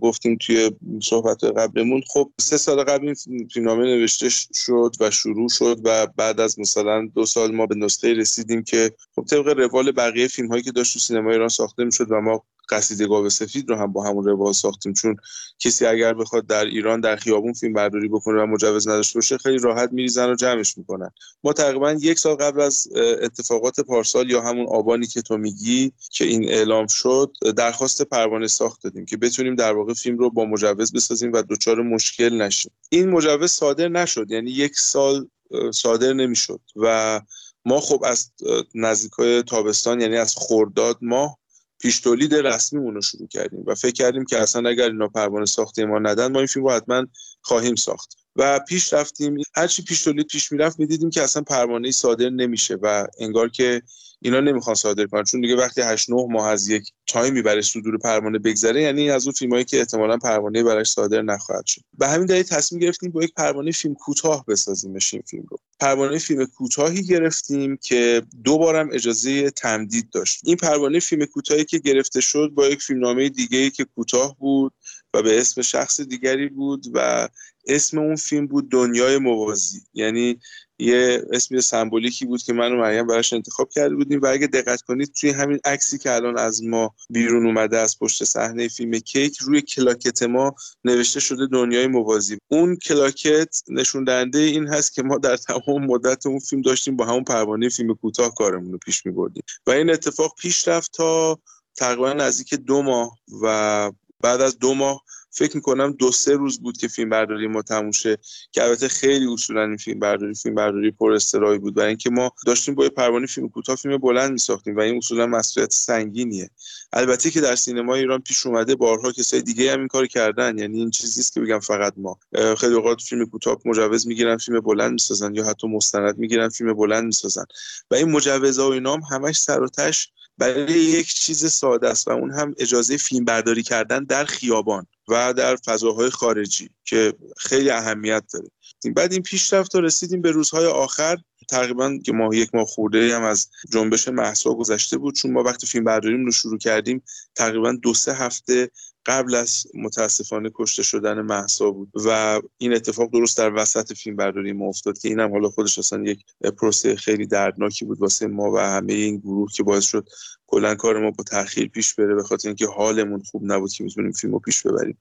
گفتیم 0.00 0.36
توی 0.40 0.70
صحبت 1.02 1.44
قبلمون 1.44 2.02
خب 2.12 2.30
سه 2.40 2.56
سال 2.56 2.84
قبل 2.84 3.14
این 3.26 3.48
فیلمنامه 3.48 3.84
نوشته 3.84 4.28
شد 4.54 4.92
و 5.00 5.10
شروع 5.10 5.48
شد 5.48 5.80
و 5.84 6.06
بعد 6.16 6.40
از 6.40 6.58
مثلا 6.58 7.08
دو 7.14 7.26
سال 7.26 7.54
ما 7.54 7.66
به 7.66 7.74
نسخه 7.74 8.14
رسیدیم 8.14 8.62
که 8.62 8.92
خب 9.16 9.24
طبق 9.24 9.48
روال 9.48 9.92
بقیه 9.92 10.28
فیلم 10.28 10.48
هایی 10.48 10.62
که 10.62 10.72
داشت 10.72 10.92
تو 10.92 10.98
سینما 10.98 11.30
ایران 11.30 11.48
ساخته 11.48 11.84
می‌شد 11.84 12.10
و 12.10 12.20
ما 12.20 12.44
قصیده 12.68 13.06
گاو 13.06 13.30
سفید 13.30 13.70
رو 13.70 13.76
هم 13.76 13.92
با 13.92 14.04
همون 14.04 14.24
روال 14.24 14.52
ساختیم. 14.52 14.92
چون 14.92 15.16
کسی 15.58 15.86
اگر 15.86 16.14
بخواد 16.14 16.46
در 16.46 16.64
ایران 16.64 17.00
در 17.00 17.16
خیابون 17.16 17.52
فیلم 17.52 17.72
برداری 17.72 18.08
بکنه 18.08 18.42
و 18.42 18.46
مجوز 18.46 18.88
نداشته 18.88 19.18
باشه 19.18 19.38
خیلی 19.38 19.58
راحت 19.58 19.92
میریزن 19.92 20.30
و 20.30 20.34
جمعش 20.34 20.78
می‌کنن. 20.78 21.10
ما 21.44 21.52
تقریبا 21.52 21.92
یک 21.92 22.18
سال 22.18 22.34
قبل 22.34 22.60
از 22.60 22.88
اتفاقات 23.22 23.80
پارسال 23.80 24.30
یا 24.30 24.42
همون 24.42 24.66
آبانی 24.66 25.06
که 25.06 25.22
تو 25.22 25.36
میگی 25.36 25.92
که 26.10 26.24
این 26.24 26.48
اعلام 26.48 26.86
شد 26.86 27.32
درخواست 27.56 28.02
پروانه 28.02 28.46
ساخت 28.46 28.82
دادیم 28.82 29.06
که 29.06 29.16
بتونیم 29.16 29.54
در 29.54 29.72
واقع 29.72 29.94
فیلم 29.94 30.18
رو 30.18 30.30
با 30.30 30.44
مجوز 30.44 30.92
بسازیم 30.92 31.32
و 31.32 31.42
دچار 31.42 31.82
مشکل 31.82 32.42
نشیم. 32.42 32.72
این 32.88 33.10
مجوز 33.10 33.50
صادر 33.50 33.88
نشد 33.88 34.30
یعنی 34.30 34.50
یک 34.50 34.76
سال 34.76 35.28
صادر 35.74 36.12
نمی‌شد. 36.12 36.60
و 36.76 37.20
ما 37.64 37.80
خب 37.80 38.04
از 38.04 38.30
نزدیکای 38.74 39.42
تابستان 39.42 40.00
یعنی 40.00 40.16
از 40.16 40.34
خرداد 40.38 40.98
ماه 41.02 41.38
پیش 41.84 42.00
تولید 42.00 42.34
رسمیمون 42.34 42.94
رو 42.94 43.02
شروع 43.02 43.28
کردیم 43.28 43.64
و 43.66 43.74
فکر 43.74 43.92
کردیم 43.92 44.24
که 44.24 44.38
اصلا 44.38 44.68
اگر 44.68 44.84
اینا 44.84 45.08
پروانه 45.08 45.46
ساخته 45.46 45.84
ما 45.84 45.98
ندن 45.98 46.32
ما 46.32 46.38
این 46.38 46.46
فیلم 46.46 46.66
رو 46.66 46.72
حتما 46.72 47.06
خواهیم 47.40 47.74
ساخت. 47.74 48.23
و 48.36 48.60
پیش 48.68 48.92
رفتیم. 48.92 49.36
هرچی 49.54 49.82
پیش 49.82 50.02
تولید 50.02 50.26
پیش 50.26 50.52
می‌رفت 50.52 50.80
می‌دیدیم 50.80 51.10
که 51.10 51.22
اصلا 51.22 51.42
پروانه 51.42 51.90
صادر 51.90 52.30
نمیشه 52.30 52.74
و 52.82 53.06
انگار 53.18 53.48
که 53.48 53.82
اینا 54.20 54.40
نمی‌خوان 54.40 54.74
صادر 54.74 55.06
کنن. 55.06 55.24
چون 55.24 55.40
دیگه 55.40 55.56
وقتی 55.56 55.80
8 55.80 56.10
9 56.10 56.26
ماه 56.30 56.48
از 56.48 56.68
یک 56.68 56.90
تایمی 57.06 57.42
برای 57.42 57.62
صدور 57.62 57.98
پروانه 57.98 58.38
بگذره 58.38 58.82
یعنی 58.82 59.10
از 59.10 59.26
اون 59.26 59.32
فیلمایی 59.32 59.64
که 59.64 59.78
احتمالا 59.78 60.16
پروانه 60.16 60.62
براش 60.62 60.90
صادر 60.90 61.22
نخواهد 61.22 61.66
شد. 61.66 61.80
به 61.98 62.08
همین 62.08 62.26
دلیل 62.26 62.42
تصمیم 62.42 62.80
گرفتیم 62.80 63.10
با 63.10 63.24
یک 63.24 63.34
پروانه 63.34 63.70
فیلم 63.70 63.94
کوتاه 63.94 64.44
بسازیمش 64.48 65.14
این 65.14 65.22
فیلم 65.26 65.44
رو. 65.50 65.58
پروانه 65.80 66.18
فیلم 66.18 66.44
کوتاهی 66.44 67.02
گرفتیم 67.02 67.76
که 67.76 68.22
دو 68.44 68.58
بارم 68.58 68.88
اجازه 68.92 69.50
تمدید 69.50 70.10
داشت. 70.10 70.40
این 70.44 70.56
پروانه 70.56 71.00
فیلم 71.00 71.24
کوتاهی 71.24 71.64
که 71.64 71.78
گرفته 71.78 72.20
شد 72.20 72.50
با 72.54 72.66
یک 72.66 72.82
فیلمنامه 72.82 73.28
دیگه 73.28 73.70
که 73.70 73.84
کوتاه 73.84 74.36
بود 74.38 74.72
و 75.14 75.22
به 75.22 75.40
اسم 75.40 75.62
شخص 75.62 76.00
دیگری 76.00 76.48
بود 76.48 76.84
و 76.94 77.28
اسم 77.66 77.98
اون 77.98 78.16
فیلم 78.16 78.46
بود 78.46 78.70
دنیای 78.70 79.18
موازی. 79.18 79.80
یعنی 79.94 80.38
یه 80.78 81.22
اسمی 81.32 81.60
سمبولیکی 81.60 82.24
بود 82.24 82.42
که 82.42 82.52
من 82.52 82.72
و 82.72 82.76
مریم 82.76 83.06
براش 83.06 83.32
انتخاب 83.32 83.68
کرده 83.70 83.94
بودیم 83.94 84.20
و 84.20 84.26
اگه 84.26 84.46
دقت 84.46 84.82
کنید 84.82 85.12
توی 85.12 85.30
همین 85.30 85.58
عکسی 85.64 85.98
که 85.98 86.12
الان 86.14 86.38
از 86.38 86.64
ما 86.64 86.94
بیرون 87.10 87.46
اومده 87.46 87.78
از 87.78 87.98
پشت 87.98 88.24
صحنه 88.24 88.68
فیلم 88.68 88.98
کیک 88.98 89.38
روی 89.40 89.62
کلاکت 89.62 90.22
ما 90.22 90.54
نوشته 90.84 91.20
شده 91.20 91.46
دنیای 91.46 91.86
موازی. 91.86 92.38
اون 92.48 92.76
کلاکت 92.76 93.62
نشون 93.68 94.04
دهنده 94.04 94.38
این 94.38 94.68
هست 94.68 94.94
که 94.94 95.02
ما 95.02 95.18
در 95.18 95.36
تمام 95.36 95.86
مدت 95.86 96.26
اون 96.26 96.38
فیلم 96.38 96.62
داشتیم 96.62 96.96
با 96.96 97.06
همون 97.06 97.24
پروانه 97.24 97.68
فیلم 97.68 97.94
کوتاه 97.94 98.34
کارمون 98.34 98.72
رو 98.72 98.78
پیش 98.78 99.06
میبردیم. 99.06 99.42
و 99.66 99.70
این 99.70 99.90
اتفاق 99.90 100.34
پیش 100.38 100.68
رفت 100.68 100.92
تا 100.92 101.38
تقریبا 101.76 102.12
نزدیک 102.12 102.54
دو 102.54 102.82
ماه 102.82 103.18
و 103.42 103.92
بعد 104.20 104.40
از 104.40 104.58
دو 104.58 104.74
ماه 104.74 105.02
فکر 105.36 105.56
می‌کنم 105.56 105.92
دو 105.92 106.12
سه 106.12 106.32
روز 106.32 106.60
بود 106.60 106.76
که 106.76 106.88
فیلم 106.88 107.08
برداری 107.08 107.46
ما 107.46 107.62
تموم 107.62 107.90
شه 107.90 108.18
که 108.52 108.64
البته 108.64 108.88
خیلی 108.88 109.32
اصولا 109.32 109.62
این 109.64 109.76
فیلم 109.76 110.00
برداری 110.00 110.34
فیلم 110.34 110.54
برداری 110.54 110.90
پر 110.90 111.12
استرایی 111.12 111.58
بود. 111.58 111.74
برای 111.74 111.88
اینکه 111.88 112.10
ما 112.10 112.32
داشتیم 112.46 112.74
با 112.74 112.88
پروانه 112.88 113.26
فیلم 113.26 113.48
کوتاه 113.48 113.76
فیلم 113.76 113.98
بلند 113.98 114.32
میساختیم 114.32 114.76
و 114.76 114.80
این 114.80 114.96
اصولا 114.96 115.26
مسئولیت 115.26 115.72
سنگینیه. 115.72 116.50
البته 116.92 117.30
که 117.30 117.40
در 117.40 117.56
سینما 117.56 117.94
ایران 117.94 118.20
پیش 118.20 118.46
اومده 118.46 118.74
بارها 118.74 119.12
کسای 119.12 119.42
دیگه 119.42 119.72
هم 119.72 119.78
این 119.78 119.88
کار 119.88 120.06
کردن. 120.06 120.58
یعنی 120.58 120.78
این 120.78 120.90
چیزی 120.90 121.20
نیست 121.20 121.32
که 121.32 121.40
بگم 121.40 121.58
فقط 121.58 121.94
ما. 121.96 122.18
خیلی 122.58 122.74
اوقات 122.74 123.02
فیلم 123.02 123.26
کوتاه 123.26 123.58
مجوز 123.64 124.06
می‌گیرن 124.06 124.36
فیلم 124.36 124.60
بلند 124.60 124.92
می‌سازن 124.92 125.34
یا 125.34 125.44
حتی 125.44 125.68
مستند 125.68 126.18
می‌گیرن 126.18 126.48
فیلم 126.48 126.72
بلند 126.72 127.04
می‌سازن. 127.04 127.44
و 127.90 127.94
این 127.94 128.10
مجوزها 128.10 128.68
و 128.68 128.72
اینا 128.72 128.94
هم 128.94 129.02
همش 129.10 129.36
سر 129.36 129.62
و 129.62 129.68
تش 129.68 130.08
برای 130.38 130.72
یک 130.72 131.14
چیز 131.14 131.52
ساده 131.52 131.88
است 131.88 132.08
و 132.08 132.10
اون 132.10 132.30
هم 132.30 132.54
اجازه 132.58 132.96
فیلم 132.96 133.24
برداری 133.24 133.62
کردن 133.62 134.04
در 134.04 134.24
خیابان 134.24 134.86
و 135.08 135.32
در 135.32 135.56
فضاهای 135.56 136.10
خارجی 136.10 136.70
که 136.84 137.14
خیلی 137.36 137.70
اهمیت 137.70 138.24
داره. 138.32 138.48
بعد 138.96 139.12
این 139.12 139.22
پیشرفت 139.22 139.76
رسیدیم 139.76 140.22
به 140.22 140.30
روزهای 140.30 140.66
آخر. 140.66 141.16
تقریبا 141.48 141.98
که 142.04 142.12
ماه 142.12 142.36
یک 142.36 142.54
ماه 142.54 142.66
خورده 142.66 143.16
هم 143.16 143.22
از 143.22 143.48
جنبش 143.72 144.08
محسا 144.08 144.54
گذشته 144.54 144.98
بود. 144.98 145.14
چون 145.14 145.32
ما 145.32 145.42
وقتی 145.42 145.66
فیلم 145.66 145.84
برداریم 145.84 146.24
رو 146.24 146.32
شروع 146.32 146.58
کردیم 146.58 147.02
تقریبا 147.34 147.72
دو 147.72 147.94
سه 147.94 148.14
هفته 148.14 148.70
قبل 149.06 149.34
از 149.34 149.66
متاسفانه 149.74 150.50
کشته 150.54 150.82
شدن 150.82 151.20
محسا 151.20 151.70
بود 151.70 151.90
و 151.94 152.40
این 152.58 152.74
اتفاق 152.74 153.10
درست 153.10 153.38
در 153.38 153.52
وسط 153.54 153.92
فیلم 153.92 154.16
برداری 154.16 154.52
ما 154.52 154.66
افتاد 154.66 154.98
که 154.98 155.08
اینم 155.08 155.32
حالا 155.32 155.48
خودش 155.48 155.78
اصلا 155.78 156.02
یک 156.02 156.24
پروسه 156.58 156.96
خیلی 156.96 157.26
دردناکی 157.26 157.84
بود 157.84 158.00
واسه 158.00 158.26
ما 158.26 158.52
و 158.52 158.58
همه 158.58 158.92
این 158.92 159.18
گروه 159.18 159.52
که 159.52 159.62
باعث 159.62 159.84
شد 159.84 160.08
کلا 160.46 160.74
کار 160.74 161.00
ما 161.00 161.10
با 161.10 161.24
تاخیر 161.24 161.68
پیش 161.68 161.94
بره 161.94 162.14
به 162.14 162.22
خاطر 162.22 162.48
اینکه 162.48 162.66
حالمون 162.66 163.22
خوب 163.22 163.42
نبود 163.44 163.72
که 163.72 163.84
می‌تونیم 163.84 164.12
فیلم 164.12 164.32
رو 164.32 164.38
پیش 164.38 164.62
ببریم. 164.62 164.98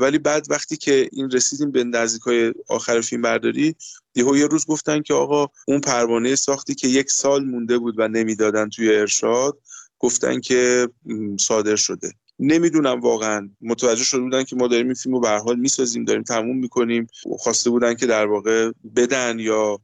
ولی 0.00 0.18
بعد 0.18 0.46
وقتی 0.50 0.76
که 0.76 1.08
این 1.12 1.30
رسیدیم 1.30 1.70
به 1.70 1.84
نزدیکای 1.84 2.54
آخر 2.68 3.00
فیلم 3.00 3.22
برداری 3.22 3.76
یهو 4.14 4.36
یه 4.36 4.46
روز 4.46 4.66
گفتن 4.66 5.02
که 5.02 5.14
آقا 5.14 5.46
اون 5.68 5.80
پروانه 5.80 6.36
ساختی 6.36 6.74
که 6.74 6.88
یک 6.88 7.10
سال 7.10 7.44
مونده 7.44 7.78
بود 7.78 7.94
و 7.98 8.08
نمی‌دادن 8.08 8.68
توی 8.68 8.96
ارشاد 8.96 9.58
گفتن 9.98 10.40
که 10.40 10.88
صادر 11.40 11.76
شده. 11.76 12.12
نمی‌دونم 12.38 13.00
واقعا. 13.00 13.50
متوجه 13.60 14.04
شده 14.04 14.20
بودن 14.20 14.44
که 14.44 14.56
ما 14.56 14.68
داریم 14.68 14.86
این 14.86 14.94
فیلم 14.94 15.14
رو 15.14 15.20
به 15.20 15.28
حال 15.28 15.56
می‌سازیم 15.58 16.04
داریم 16.04 16.22
تموم 16.22 16.58
می‌کنیم. 16.58 17.06
خواسته 17.38 17.70
بودن 17.70 17.94
که 17.94 18.06
در 18.06 18.26
واقع 18.26 18.72
بدن 18.96 19.38
یا 19.38 19.80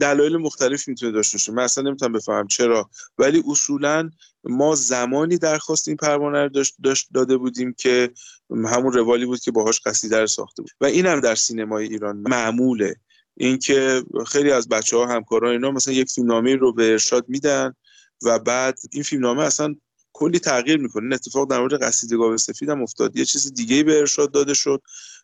دلایل 0.00 0.36
مختلف 0.36 0.88
می‌تونه 0.88 1.12
داشته 1.12 1.34
باشه. 1.34 1.52
من 1.52 1.62
اصلا 1.62 1.84
نمی‌تونم 1.84 2.12
بفهمم 2.12 2.46
چرا. 2.46 2.90
ولی 3.18 3.42
اصولا 3.48 4.10
ما 4.44 4.74
زمانی 4.74 5.38
درخواست 5.38 5.88
این 5.88 5.96
پروانه 5.96 6.42
رو 6.42 6.48
داشت, 6.48 6.74
داشت 6.82 7.08
داده 7.14 7.36
بودیم 7.36 7.72
که 7.72 8.10
همون 8.50 8.92
روالی 8.92 9.26
بود 9.26 9.40
که 9.40 9.50
باهاش 9.50 9.80
قصیده 9.80 10.20
رو 10.20 10.26
ساخته 10.26 10.62
بود. 10.62 10.70
و 10.80 10.84
این 10.84 11.06
هم 11.06 11.20
در 11.20 11.34
سینمای 11.34 11.86
ایران 11.86 12.16
معموله. 12.16 12.96
اینکه 13.36 14.02
خیلی 14.26 14.50
از 14.50 14.68
بچه 14.68 14.96
ها 14.96 15.06
همکاران 15.06 15.52
اینا 15.52 15.70
مثلا 15.70 15.94
یک 15.94 16.10
فیلمنامه 16.10 16.56
رو 16.56 16.72
به 16.72 16.90
ارشاد 16.90 17.24
میدن 17.28 17.74
و 18.22 18.38
بعد 18.38 18.78
این 18.92 19.02
فیلمنامه 19.02 19.42
اصلا 19.42 19.74
کلی 20.18 20.38
تغییر 20.38 20.76
می‌کنه. 20.76 21.02
این 21.02 21.12
اتفاق 21.12 21.50
در 21.50 21.60
مورد 21.60 21.82
قصیده 21.82 22.16
گاو 22.16 22.36
سفید 22.36 22.68
هم 22.68 22.82
افتاد. 22.82 23.16
یه 23.16 23.24
چیز 23.24 23.54
دیگه 23.54 23.82
به 23.82 23.98
ارشاد 23.98 24.32
داده 24.32 24.54
شد 24.54 24.82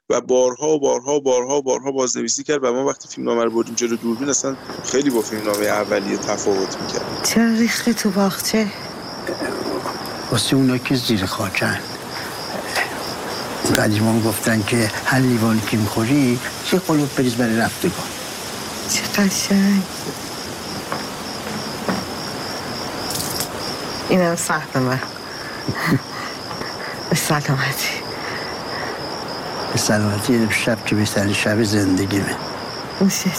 و 0.08 0.20
بارها 0.20 0.68
و 0.68 0.80
بارها 0.80 1.14
و 1.16 1.20
بارها 1.22 1.58
و 1.58 1.62
بارها 1.62 1.92
بازنویسی 1.92 2.42
کرد 2.44 2.64
و 2.64 2.72
ما 2.72 2.84
وقتی 2.84 3.08
فیلمنامه 3.08 3.44
رو 3.44 3.50
بردیم 3.50 3.74
جلو 3.74 3.96
دوربین 3.96 4.28
اصلا 4.28 4.56
خیلی 4.84 5.10
با 5.10 5.22
فیلمنامه 5.22 5.64
اولیه 5.64 6.16
تفاوت 6.16 6.80
می‌کرد. 6.80 7.22
چرا 7.24 7.54
ریخته 7.54 7.92
تو 7.92 8.10
باغچه؟ 8.10 8.66
واسه 10.30 10.56
اونا 10.56 10.78
که 10.78 10.94
زیر 10.94 11.24
خاکن. 11.24 11.78
قدیمان 13.78 14.22
گفتن 14.22 14.62
که 14.62 14.90
هر 15.04 15.18
لیوانی 15.18 15.62
که 15.70 15.76
می‌خوری 15.76 16.38
چه 16.64 16.78
قلوب 16.78 17.08
بریز 17.16 17.34
برای 17.34 17.56
رفتگان. 17.56 18.08
چه 18.88 19.02
قشنگ. 19.02 19.82
اینم 24.12 24.36
سهم 24.36 24.82
من. 24.82 24.98
به 27.10 27.16
سلامتی. 27.16 27.88
به 29.72 29.78
سلامتی 29.78 30.48
شب 30.50 30.84
که 30.84 30.94
بهترین 30.94 31.32
شب 31.32 31.62
زندگیمه 31.62 32.36
موشه 33.00 33.30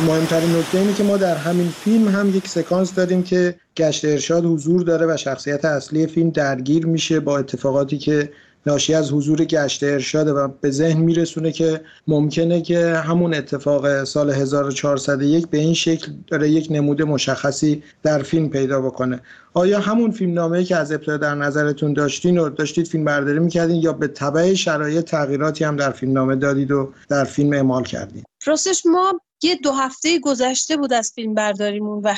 مهمترین 0.00 0.56
نکته 0.56 0.78
اینه 0.78 0.94
که 0.94 1.04
ما 1.04 1.16
در 1.16 1.36
همین 1.36 1.68
فیلم 1.68 2.08
هم 2.08 2.36
یک 2.36 2.48
سکانس 2.48 2.94
داریم 2.94 3.22
که 3.22 3.54
گشت 3.76 4.04
ارشاد 4.04 4.44
حضور 4.44 4.82
داره 4.82 5.06
و 5.06 5.16
شخصیت 5.16 5.64
اصلی 5.64 6.06
فیلم 6.06 6.30
درگیر 6.30 6.86
میشه 6.86 7.20
با 7.20 7.38
اتفاقاتی 7.38 7.98
که 7.98 8.32
ناشی 8.68 8.94
از 8.94 9.12
حضور 9.12 9.44
گشت 9.44 9.82
ارشاده 9.82 10.32
و 10.32 10.48
به 10.60 10.70
ذهن 10.70 11.00
میرسونه 11.00 11.52
که 11.52 11.80
ممکنه 12.06 12.62
که 12.62 12.94
همون 12.94 13.34
اتفاق 13.34 14.04
سال 14.04 14.30
1401 14.30 15.46
به 15.46 15.58
این 15.58 15.74
شکل 15.74 16.12
داره 16.26 16.50
یک 16.50 16.68
نمود 16.70 17.02
مشخصی 17.02 17.82
در 18.02 18.22
فیلم 18.22 18.48
پیدا 18.48 18.80
بکنه. 18.80 19.20
آیا 19.54 19.80
همون 19.80 20.10
فیلم 20.10 20.34
نامه 20.34 20.64
که 20.64 20.76
از 20.76 20.92
ابتدا 20.92 21.16
در 21.16 21.34
نظرتون 21.34 21.92
داشتین 21.92 22.38
و 22.38 22.48
داشتید 22.48 22.86
فیلم 22.86 23.04
برداری 23.04 23.38
می‌کردین 23.38 23.82
یا 23.82 23.92
به 23.92 24.08
تبع 24.08 24.54
شرایط 24.54 25.04
تغییراتی 25.04 25.64
هم 25.64 25.76
در 25.76 25.90
فیلم 25.90 26.12
نامه 26.12 26.36
دادید 26.36 26.70
و 26.70 26.92
در 27.08 27.24
فیلم 27.24 27.52
اعمال 27.52 27.84
کردید 27.84 28.24
راستش 28.46 28.86
ما 28.86 29.20
یه 29.42 29.56
دو 29.56 29.72
هفته 29.72 30.18
گذشته 30.18 30.76
بود 30.76 30.92
از 30.92 31.12
فیلم 31.14 31.34
برداریمون 31.34 31.98
وقتی 31.98 32.16